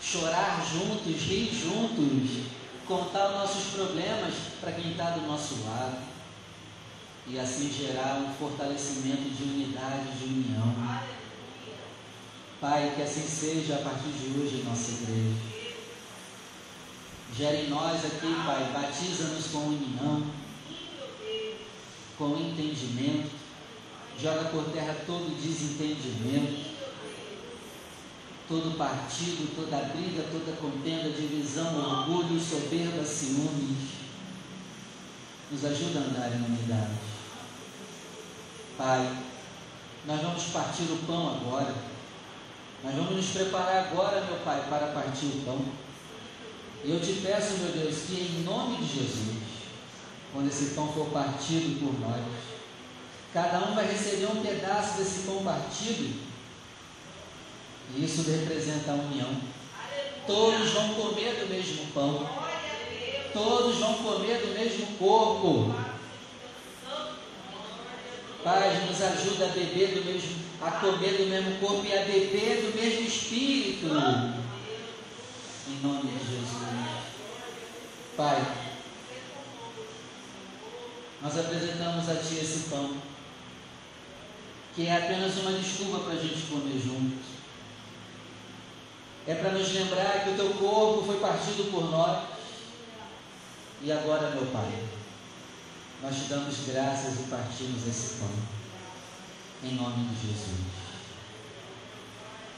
[0.01, 2.56] chorar juntos, rir juntos
[2.87, 5.97] contar os nossos problemas para quem está do nosso lado
[7.27, 10.73] e assim gerar um fortalecimento de unidade, de união.
[12.61, 15.57] Pai, que assim seja a partir de hoje em nossa igreja.
[17.35, 20.25] Gera em nós aqui, Pai, batiza-nos com união,
[22.17, 23.29] com entendimento,
[24.19, 26.66] joga por terra todo desentendimento,
[28.47, 33.97] todo partido, toda briga, toda contenda, divisão, orgulho, soberba, ciúmes.
[35.51, 36.93] Nos ajuda a andar em unidade.
[38.77, 39.17] Pai,
[40.05, 41.75] nós vamos partir o pão agora.
[42.83, 45.65] Nós vamos nos preparar agora, meu Pai, para partir o pão.
[46.85, 49.37] Eu te peço, meu Deus, que em nome de Jesus,
[50.31, 52.23] quando esse pão for partido por nós,
[53.33, 56.26] cada um vai receber um pedaço desse pão partido
[57.95, 59.29] e isso representa a união.
[60.25, 62.29] Todos vão comer do mesmo pão.
[63.31, 65.73] Todos vão comer do mesmo corpo.
[68.43, 72.61] Pai, nos ajuda a beber do mesmo, a comer do mesmo corpo e a beber
[72.61, 73.87] do mesmo espírito.
[75.67, 76.49] Em nome de Jesus.
[78.15, 78.55] Pai,
[81.21, 82.97] nós apresentamos a Ti esse pão,
[84.75, 87.36] que é apenas uma desculpa para a gente comer juntos
[89.27, 92.29] é para nos lembrar que o teu corpo foi partido por nós.
[93.81, 94.71] E agora, meu Pai,
[96.01, 98.29] nós te damos graças e partimos esse pão,
[99.63, 100.77] em nome de Jesus.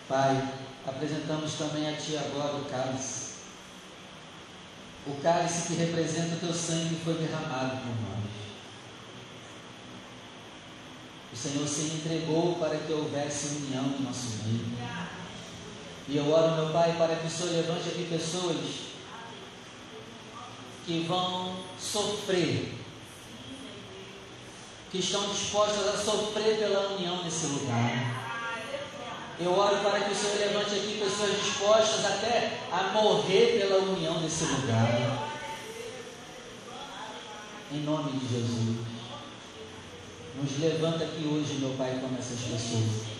[0.07, 0.53] Pai,
[0.85, 3.29] apresentamos também a Ti agora o cálice.
[5.07, 8.29] O cálice que representa o Teu sangue que foi derramado por nós.
[11.31, 14.98] O Senhor se entregou para que houvesse união no nosso meio.
[16.11, 18.57] E eu oro, meu Pai, para que o Senhor levante aqui pessoas
[20.83, 22.73] que vão sofrer,
[24.89, 28.31] que estão dispostas a sofrer pela união nesse lugar.
[29.39, 34.19] Eu oro para que o Senhor levante aqui pessoas dispostas até a morrer pela união
[34.19, 35.29] nesse lugar.
[37.71, 38.77] Em nome de Jesus.
[40.41, 43.18] Nos levanta aqui hoje, meu Pai, como essas pessoas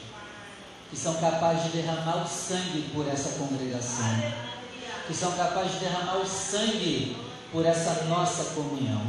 [0.90, 4.06] que são capazes de derramar o sangue por essa congregação,
[5.08, 7.18] que são capazes de derramar o sangue
[7.52, 9.02] por essa nossa comunhão.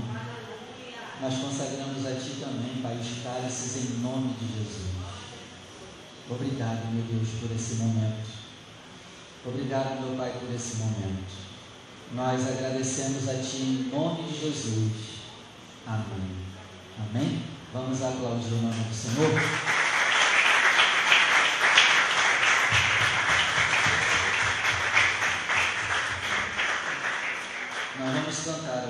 [1.20, 4.90] Nós consagramos a Ti também, Pai, os cálices em nome de Jesus.
[6.30, 8.28] Obrigado, meu Deus, por esse momento.
[9.44, 11.50] Obrigado, meu Pai, por esse momento.
[12.12, 14.92] Nós agradecemos a Ti em nome de Jesus.
[15.86, 16.36] Amém.
[16.98, 17.42] Amém?
[17.72, 19.99] Vamos aplaudir o nome do Senhor.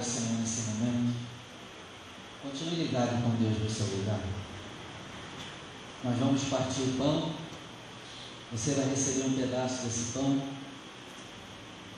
[0.00, 1.14] Nesse momento.
[2.42, 4.20] Continue ligado com Deus no seu lugar.
[6.02, 7.32] Nós vamos partir o pão.
[8.50, 10.42] Você vai receber um pedaço desse pão.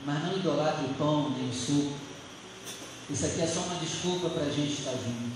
[0.04, 1.96] Mas não idolatre o pão nem o suco.
[3.08, 5.30] Isso aqui é só uma desculpa para a gente estar junto.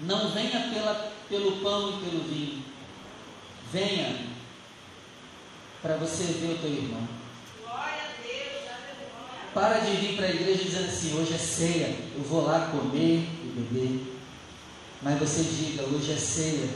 [0.00, 2.62] Não venha pela, pelo pão e pelo vinho.
[3.72, 4.28] Venha
[5.82, 7.17] para você ver o teu irmão.
[9.54, 13.26] Para de vir para a igreja dizendo assim: hoje é ceia, eu vou lá comer
[13.42, 14.14] e beber.
[15.02, 16.68] Mas você diga: hoje é ceia,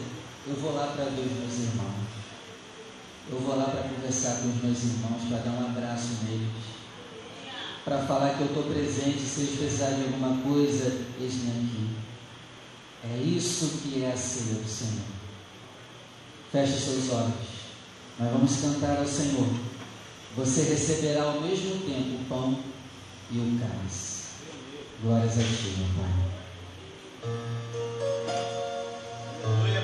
[0.46, 2.12] eu vou lá para ver os meus irmãos.
[3.30, 6.72] Eu vou lá para conversar com os meus irmãos, para dar um abraço neles.
[7.84, 10.84] Para falar que eu estou presente, se eles precisarem de alguma coisa,
[11.18, 11.90] eles vêm aqui.
[13.04, 15.04] É isso que é a ceia do Senhor.
[16.52, 17.34] Feche seus olhos.
[18.18, 19.48] Nós vamos cantar ao Senhor.
[20.36, 22.58] Você receberá ao mesmo tempo o pão
[23.30, 24.22] e o cálice.
[25.02, 26.32] Glórias a Ti, meu Pai.
[29.42, 29.81] pensava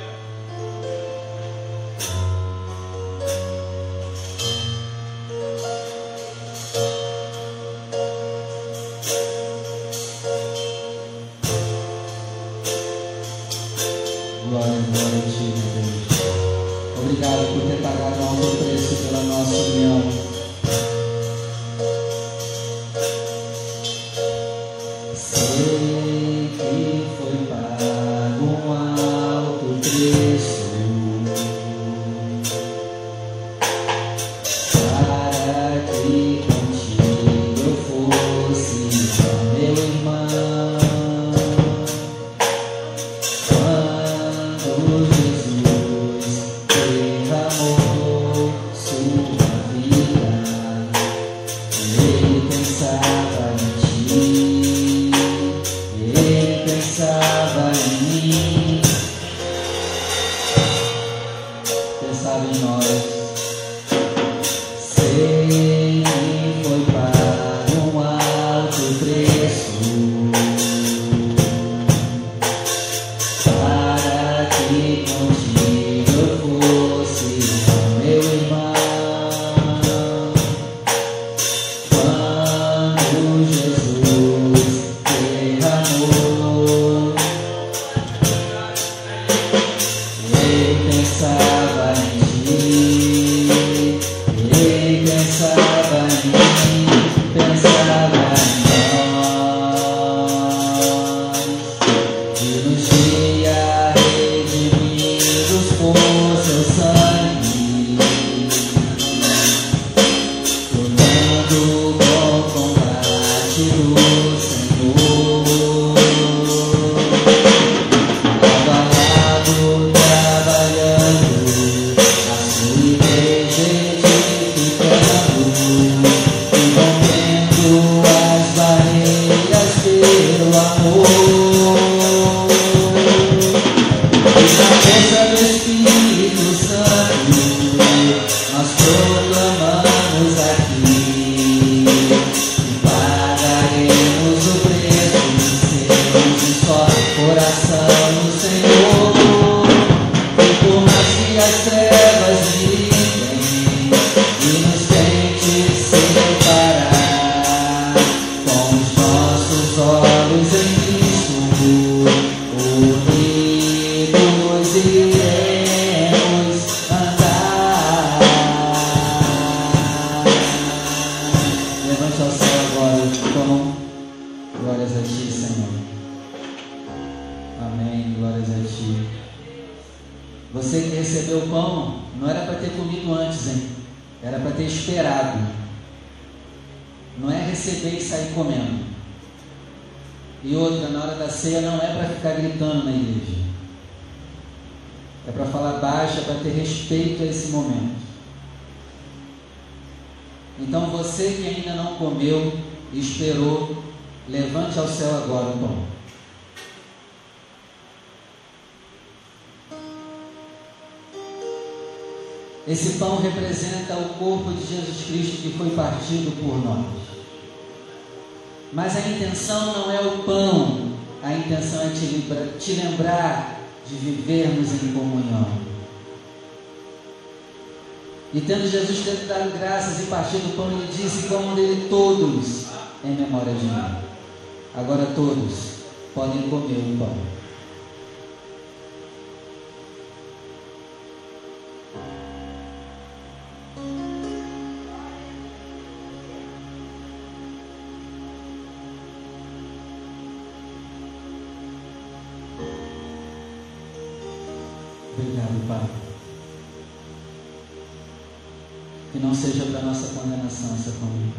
[259.18, 261.34] Que não seja para nossa condenação essa comida.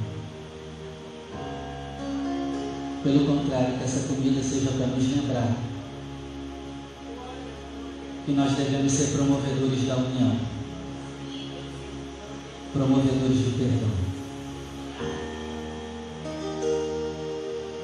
[3.02, 5.56] Pelo contrário, que essa comida seja para nos lembrar
[8.26, 10.40] que nós devemos ser promovedores da união,
[12.74, 13.92] promovedores do perdão.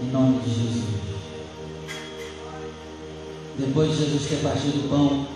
[0.04, 0.96] Em nome de Jesus.
[3.58, 5.28] Depois de Jesus ter partido o pão,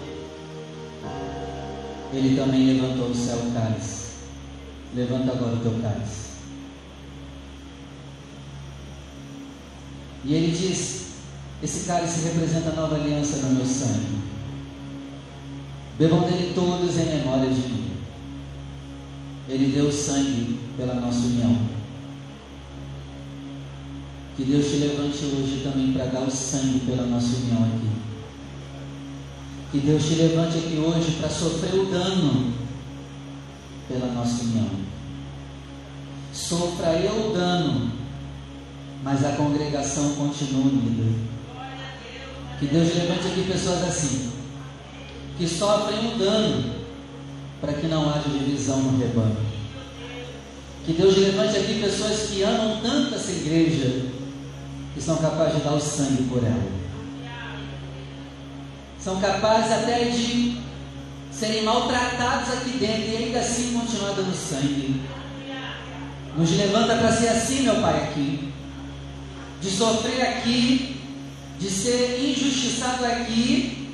[2.11, 4.08] ele também levantou o céu cálice.
[4.95, 6.29] Levanta agora o teu cálice.
[10.25, 11.05] E ele diz:
[11.61, 14.19] Esse cálice representa a nova aliança no meu sangue.
[15.97, 17.91] Bebam dele todos em memória de mim.
[19.47, 21.55] Ele deu sangue pela nossa união.
[24.35, 27.89] Que Deus te levante hoje também para dar o sangue pela nossa união aqui.
[29.71, 32.58] Que Deus te levante aqui hoje para sofrer o dano
[33.89, 34.69] pela nossa união.
[36.31, 37.91] Sofra eu o dano,
[39.03, 41.11] mas a congregação continua unida.
[42.59, 44.31] Que Deus levante aqui pessoas assim,
[45.37, 46.75] que sofrem um dano,
[47.59, 49.37] para que não haja divisão no rebanho.
[50.85, 54.05] Que Deus levante aqui pessoas que amam tanto essa igreja,
[54.93, 56.79] que são capazes de dar o sangue por ela.
[58.99, 60.61] São capazes até de
[61.39, 65.01] serem maltratados aqui dentro e ainda assim continuar dando sangue.
[66.35, 68.51] Nos levanta para ser assim, meu Pai, aqui.
[69.61, 70.97] De sofrer aqui,
[71.57, 73.89] de ser injustiçado aqui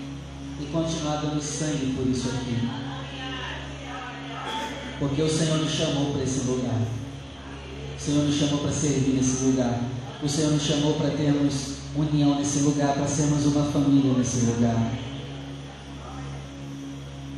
[0.59, 2.67] e continuar dando sangue por isso aqui.
[4.97, 6.81] Porque o Senhor nos chamou para esse lugar.
[7.95, 9.81] O Senhor nos chamou para servir nesse lugar.
[10.21, 14.91] O Senhor nos chamou para termos união nesse lugar, para sermos uma família nesse lugar.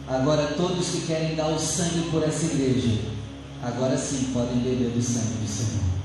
[0.08, 2.98] Agora, todos que querem dar o sangue por essa igreja,
[3.62, 5.97] agora sim podem beber do sangue do Senhor.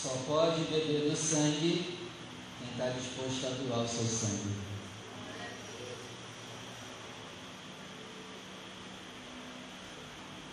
[0.00, 1.98] Só pode beber do sangue
[2.60, 4.54] quem está disposto a doar o seu sangue.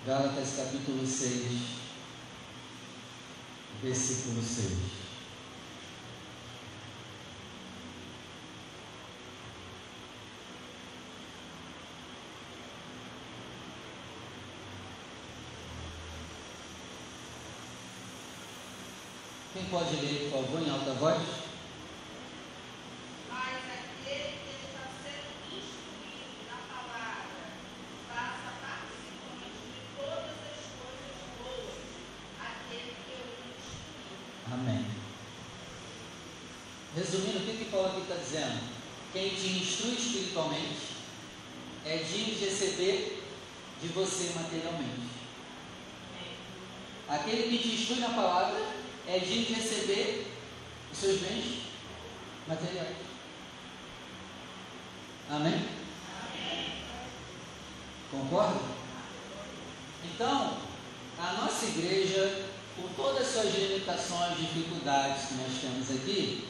[0.07, 1.61] Gálatas capítulo 6,
[3.83, 5.04] versículo 6.
[19.72, 21.18] Pode ler, por favor, em alta voz?
[23.30, 27.43] Mas aquele que está sendo instruído na palavra,
[28.07, 31.76] participante de todas as coisas boas,
[32.39, 33.26] aquele que eu
[33.57, 34.53] instruí.
[34.53, 34.86] Amém.
[36.95, 38.59] Resumindo, o que, que Paulo aqui está dizendo?
[39.11, 40.95] Quem te instrui espiritualmente
[41.86, 43.24] é digno de receber
[43.82, 45.16] de você materialmente.
[47.07, 48.54] Aquele que te instrui na palavra
[49.16, 50.28] é de receber
[50.91, 51.61] os seus bens
[52.47, 52.97] materiais.
[55.30, 55.70] Amém?
[58.11, 58.59] Concorda?
[60.03, 60.57] Então,
[61.18, 62.45] a nossa igreja,
[62.76, 66.49] com todas as suas limitações, dificuldades que nós temos aqui,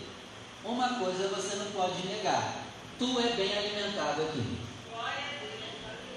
[0.63, 2.63] uma coisa você não pode negar:
[2.97, 4.57] tu é bem alimentado aqui.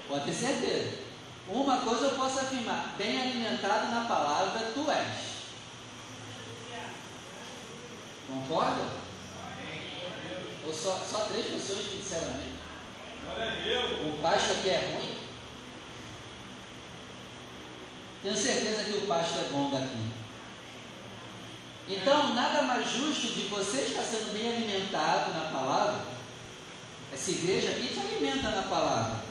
[0.07, 0.97] Pode ter certeza.
[1.47, 5.28] Uma coisa eu posso afirmar: bem alimentado na palavra tu és.
[8.29, 8.85] Concorda?
[10.65, 12.59] Ou só, só três pessoas que disseram amém?
[14.07, 15.17] O pasto aqui é ruim?
[18.21, 20.19] Tenho certeza que o pasto é bom daqui.
[21.87, 26.01] Então, nada mais justo de você estar sendo bem alimentado na palavra.
[27.11, 29.23] Essa igreja aqui te alimenta na palavra.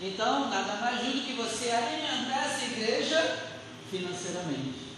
[0.00, 3.38] Então, nada mais justo que você alimentar essa igreja
[3.90, 4.90] financeiramente.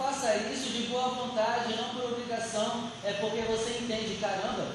[0.00, 2.90] Faça isso de boa vontade, não por obrigação.
[3.04, 4.72] É porque você entende, caramba,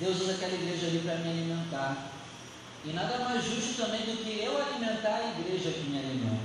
[0.00, 2.10] Deus usa aquela igreja ali para me alimentar.
[2.84, 6.42] E nada mais justo também do que eu alimentar a igreja que me alimenta.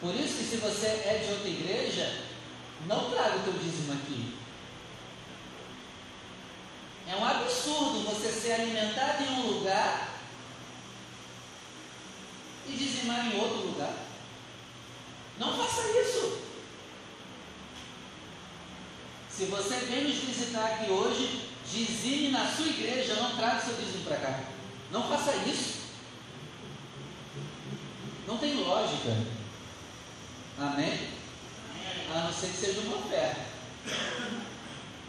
[0.00, 2.26] Por isso que se você é de outra igreja,
[2.86, 4.36] não traga o teu dízimo aqui.
[7.08, 10.10] É um absurdo você ser alimentado em um lugar
[12.68, 14.03] e dizimar em outro lugar.
[15.38, 16.38] Não faça isso.
[19.30, 24.04] Se você vem nos visitar aqui hoje, dizime na sua igreja, não traga seu dízimo
[24.04, 24.40] para cá.
[24.92, 25.84] Não faça isso.
[28.28, 29.16] Não tem lógica.
[30.56, 31.08] Amém?
[32.14, 33.40] A não ser que seja uma oferta.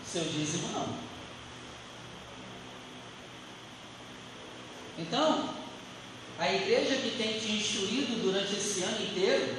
[0.04, 1.06] Seu dízimo não.
[4.98, 5.54] Então,
[6.40, 9.56] a igreja que tem te instruído durante esse ano inteiro,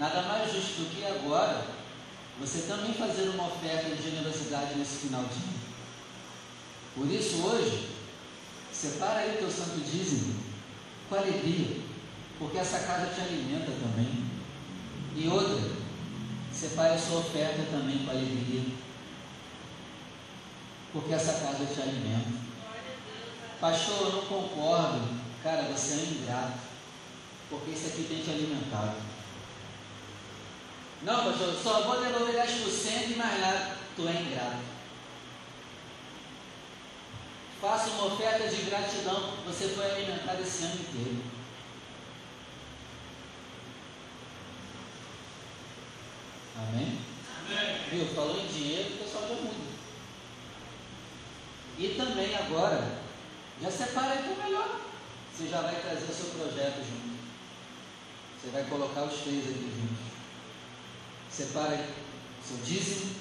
[0.00, 1.62] nada mais justo do que agora,
[2.40, 5.60] você também fazer uma oferta de generosidade nesse final de ano.
[6.94, 7.90] Por isso, hoje,
[8.72, 10.42] separa aí o teu santo dízimo
[11.06, 11.82] com alegria,
[12.38, 14.24] porque essa casa te alimenta também.
[15.14, 15.70] E outra,
[16.50, 18.72] separe a sua oferta também com alegria,
[20.94, 22.40] porque essa casa te alimenta.
[23.60, 25.20] Pastor, eu não concordo.
[25.42, 26.60] Cara, você é ingrato,
[27.50, 29.09] porque isso aqui tem te alimentado.
[31.02, 33.76] Não, pastor, só vou devolver 10% e mais nada.
[33.96, 34.70] Tu é ingrato.
[37.60, 39.36] Faça uma oferta de gratidão.
[39.46, 41.22] Você foi alimentado esse ano inteiro.
[46.56, 46.98] Amém?
[47.46, 47.78] Amém.
[47.90, 48.06] Viu?
[48.14, 49.70] Falou em dinheiro, o pessoal já muda.
[51.78, 52.98] E também agora,
[53.62, 54.80] já separa aí para melhor.
[55.32, 57.20] Você já vai trazer o seu projeto junto.
[58.38, 60.09] Você vai colocar os três aqui juntos.
[61.30, 63.14] Separa o seu dízimo,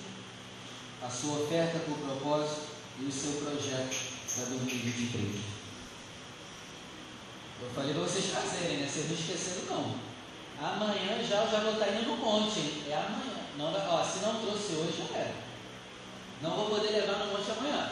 [1.01, 2.61] a sua oferta por propósito
[2.99, 3.95] e o seu projeto
[4.35, 5.59] para 2023.
[7.61, 8.89] Eu falei para vocês trazerem, né?
[8.89, 10.09] Vocês não esqueceram não.
[10.61, 12.83] Amanhã já já vou estar indo no monte.
[12.89, 13.39] É amanhã.
[13.57, 15.35] Não, ó, se não trouxe hoje, já era.
[16.41, 17.91] Não vou poder levar no monte amanhã.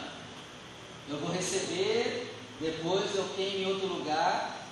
[1.08, 4.66] Eu vou receber, depois eu queimo em outro lugar,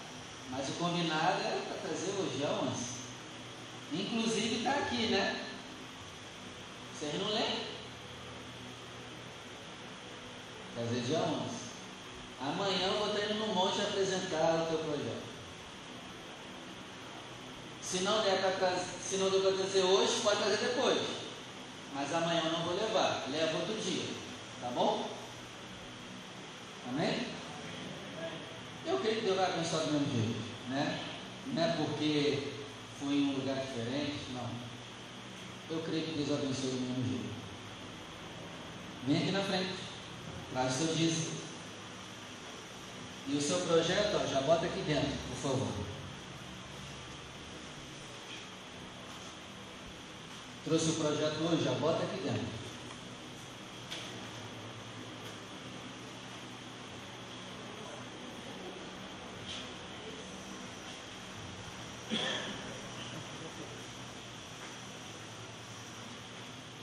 [0.51, 2.96] mas o combinado era para trazer hoje, dia 11.
[3.93, 5.47] Inclusive está aqui, né?
[6.93, 7.77] Vocês não lembram?
[10.75, 11.57] Trazer dia 11.
[12.41, 15.27] Amanhã eu vou estar indo no monte apresentar o teu projeto.
[17.81, 21.01] Se não der para se não der para trazer hoje, pode trazer depois.
[21.95, 23.25] Mas amanhã eu não vou levar.
[23.31, 24.05] Leva outro dia.
[24.61, 25.09] Tá bom?
[26.89, 27.27] Amém?
[28.85, 30.41] Eu creio que Deus vai abençoar do mesmo jeito.
[30.69, 31.01] Né?
[31.47, 32.56] Não é porque
[33.01, 34.49] foi em um lugar diferente, não.
[35.69, 37.35] Eu creio que Deus abençoe do mesmo jeito.
[39.07, 39.75] Vem aqui na frente.
[40.53, 41.37] Traz o seu dízimo.
[43.29, 45.87] E o seu projeto, ó, já bota aqui dentro, por favor.
[50.65, 52.67] Trouxe o projeto hoje, já bota aqui dentro.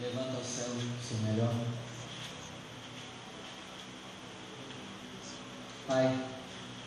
[0.01, 1.53] Levanta ao céu o seu melhor.
[5.87, 6.25] Pai,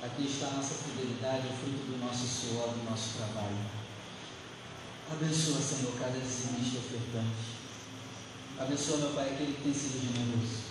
[0.03, 0.75] aqui está a nossa
[1.27, 3.57] fidelidade, o fruto do nosso suor, do nosso trabalho.
[5.11, 7.57] Abençoa, Senhor, cada dizimista ofertante.
[8.59, 10.63] Abençoa, meu Pai, aquele que tem sido generoso.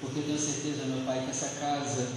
[0.00, 2.08] Porque eu tenho certeza, meu Pai, que essa casa,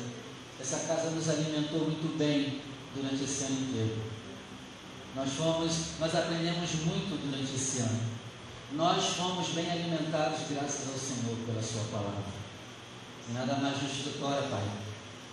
[0.59, 2.61] essa casa nos alimentou muito bem
[2.95, 4.01] durante esse ano inteiro.
[5.15, 8.19] Nós fomos, nós aprendemos muito durante esse ano.
[8.73, 12.39] Nós fomos bem alimentados graças ao Senhor pela Sua palavra.
[13.27, 14.63] E nada mais justo agora, Pai,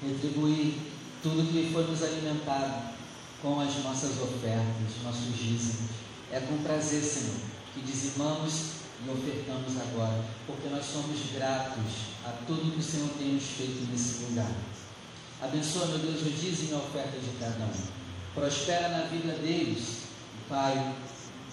[0.03, 2.95] retribuir tudo que foi nos alimentado
[3.43, 5.91] com as nossas ofertas, nossos dízimos.
[6.33, 7.37] É com prazer, Senhor,
[7.75, 11.93] que dizimamos e ofertamos agora, porque nós somos gratos
[12.25, 14.51] a tudo que o Senhor tem nos feito nesse lugar.
[15.41, 17.97] Abençoa, meu Deus, o dízimo e a oferta de cada um.
[18.35, 20.07] Prospera na vida deles,
[20.49, 20.95] Pai,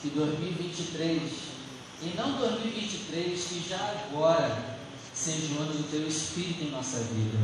[0.02, 1.22] que 2023,
[2.02, 4.78] e não 2023, que já agora
[5.14, 7.38] seja o ano do Teu Espírito em nossa vida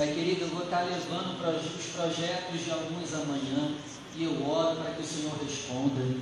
[0.00, 1.36] Pai querido, eu vou estar levando
[1.78, 3.74] os projetos de alguns amanhã
[4.16, 6.16] e eu oro para que o Senhor responda.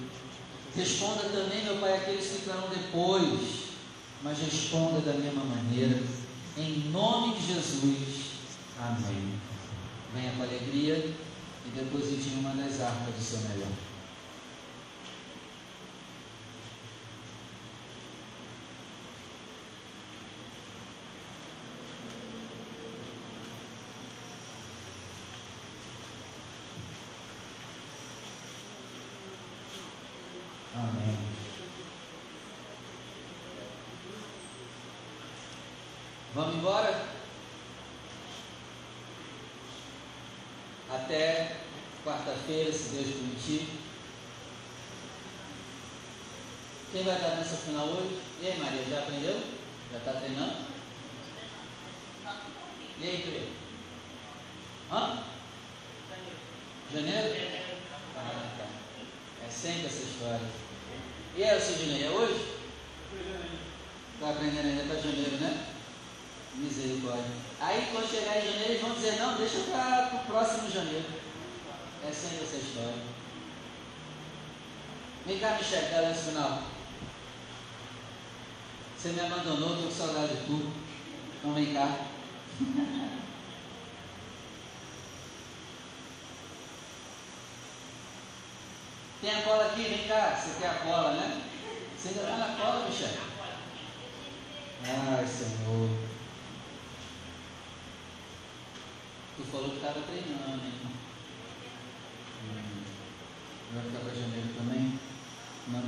[0.75, 3.69] Responda também, meu Pai, aqueles que virão depois,
[4.21, 6.03] mas responda da mesma maneira.
[6.57, 8.33] Em nome de Jesus.
[8.81, 9.35] Amém.
[10.13, 11.15] Venha com alegria
[11.65, 13.71] e deposite em uma das arcas do seu melhor.
[30.79, 31.19] Amém.
[36.35, 37.05] Vamos embora?
[40.89, 41.57] Até
[42.49, 43.69] quarta-feira, se Deus permitir.
[46.91, 48.19] Quem vai dar nessa final hoje?
[48.41, 49.41] E aí, Maria, já aprendeu?
[49.93, 50.57] Já está treinando?
[53.01, 53.49] E aí, Pedro?
[54.91, 55.23] Hã?
[56.93, 57.37] Janeiro?
[58.17, 58.67] Ah, tá.
[59.47, 60.41] É sempre essa história.
[61.37, 62.57] E aí, Sidney, é hoje?
[64.15, 65.67] Está aprendendo ainda para janeiro, né?
[66.55, 67.31] Misericórdia.
[67.61, 71.29] Aí, quando chegar em janeiro, eles vão dizer: não, deixa para o próximo janeiro.
[72.07, 72.95] É sempre essa história.
[75.29, 76.63] Vem cá, Michel, dá esse final.
[78.97, 80.73] Você me abandonou, estou com saudade de tu.
[81.37, 81.99] Então vem cá.
[89.21, 90.35] Tem a cola aqui, vem cá.
[90.35, 91.43] Você quer a cola, né?
[91.95, 93.11] Você ainda está na cola, Michel?
[94.87, 95.91] Ai, Senhor.
[99.37, 100.73] Tu falou que estava treinando, hein?
[102.45, 102.83] Hum.
[103.75, 105.08] Vai ficar para janeiro também?
[105.71, 105.83] Não.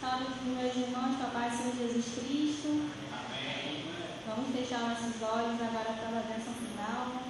[0.00, 2.90] Salve meus irmãos, papai Senhor Jesus Cristo.
[4.24, 7.22] Vamos fechar nossos olhos agora para a bênção final.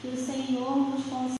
[0.00, 1.20] Que o Senhor nos conceda.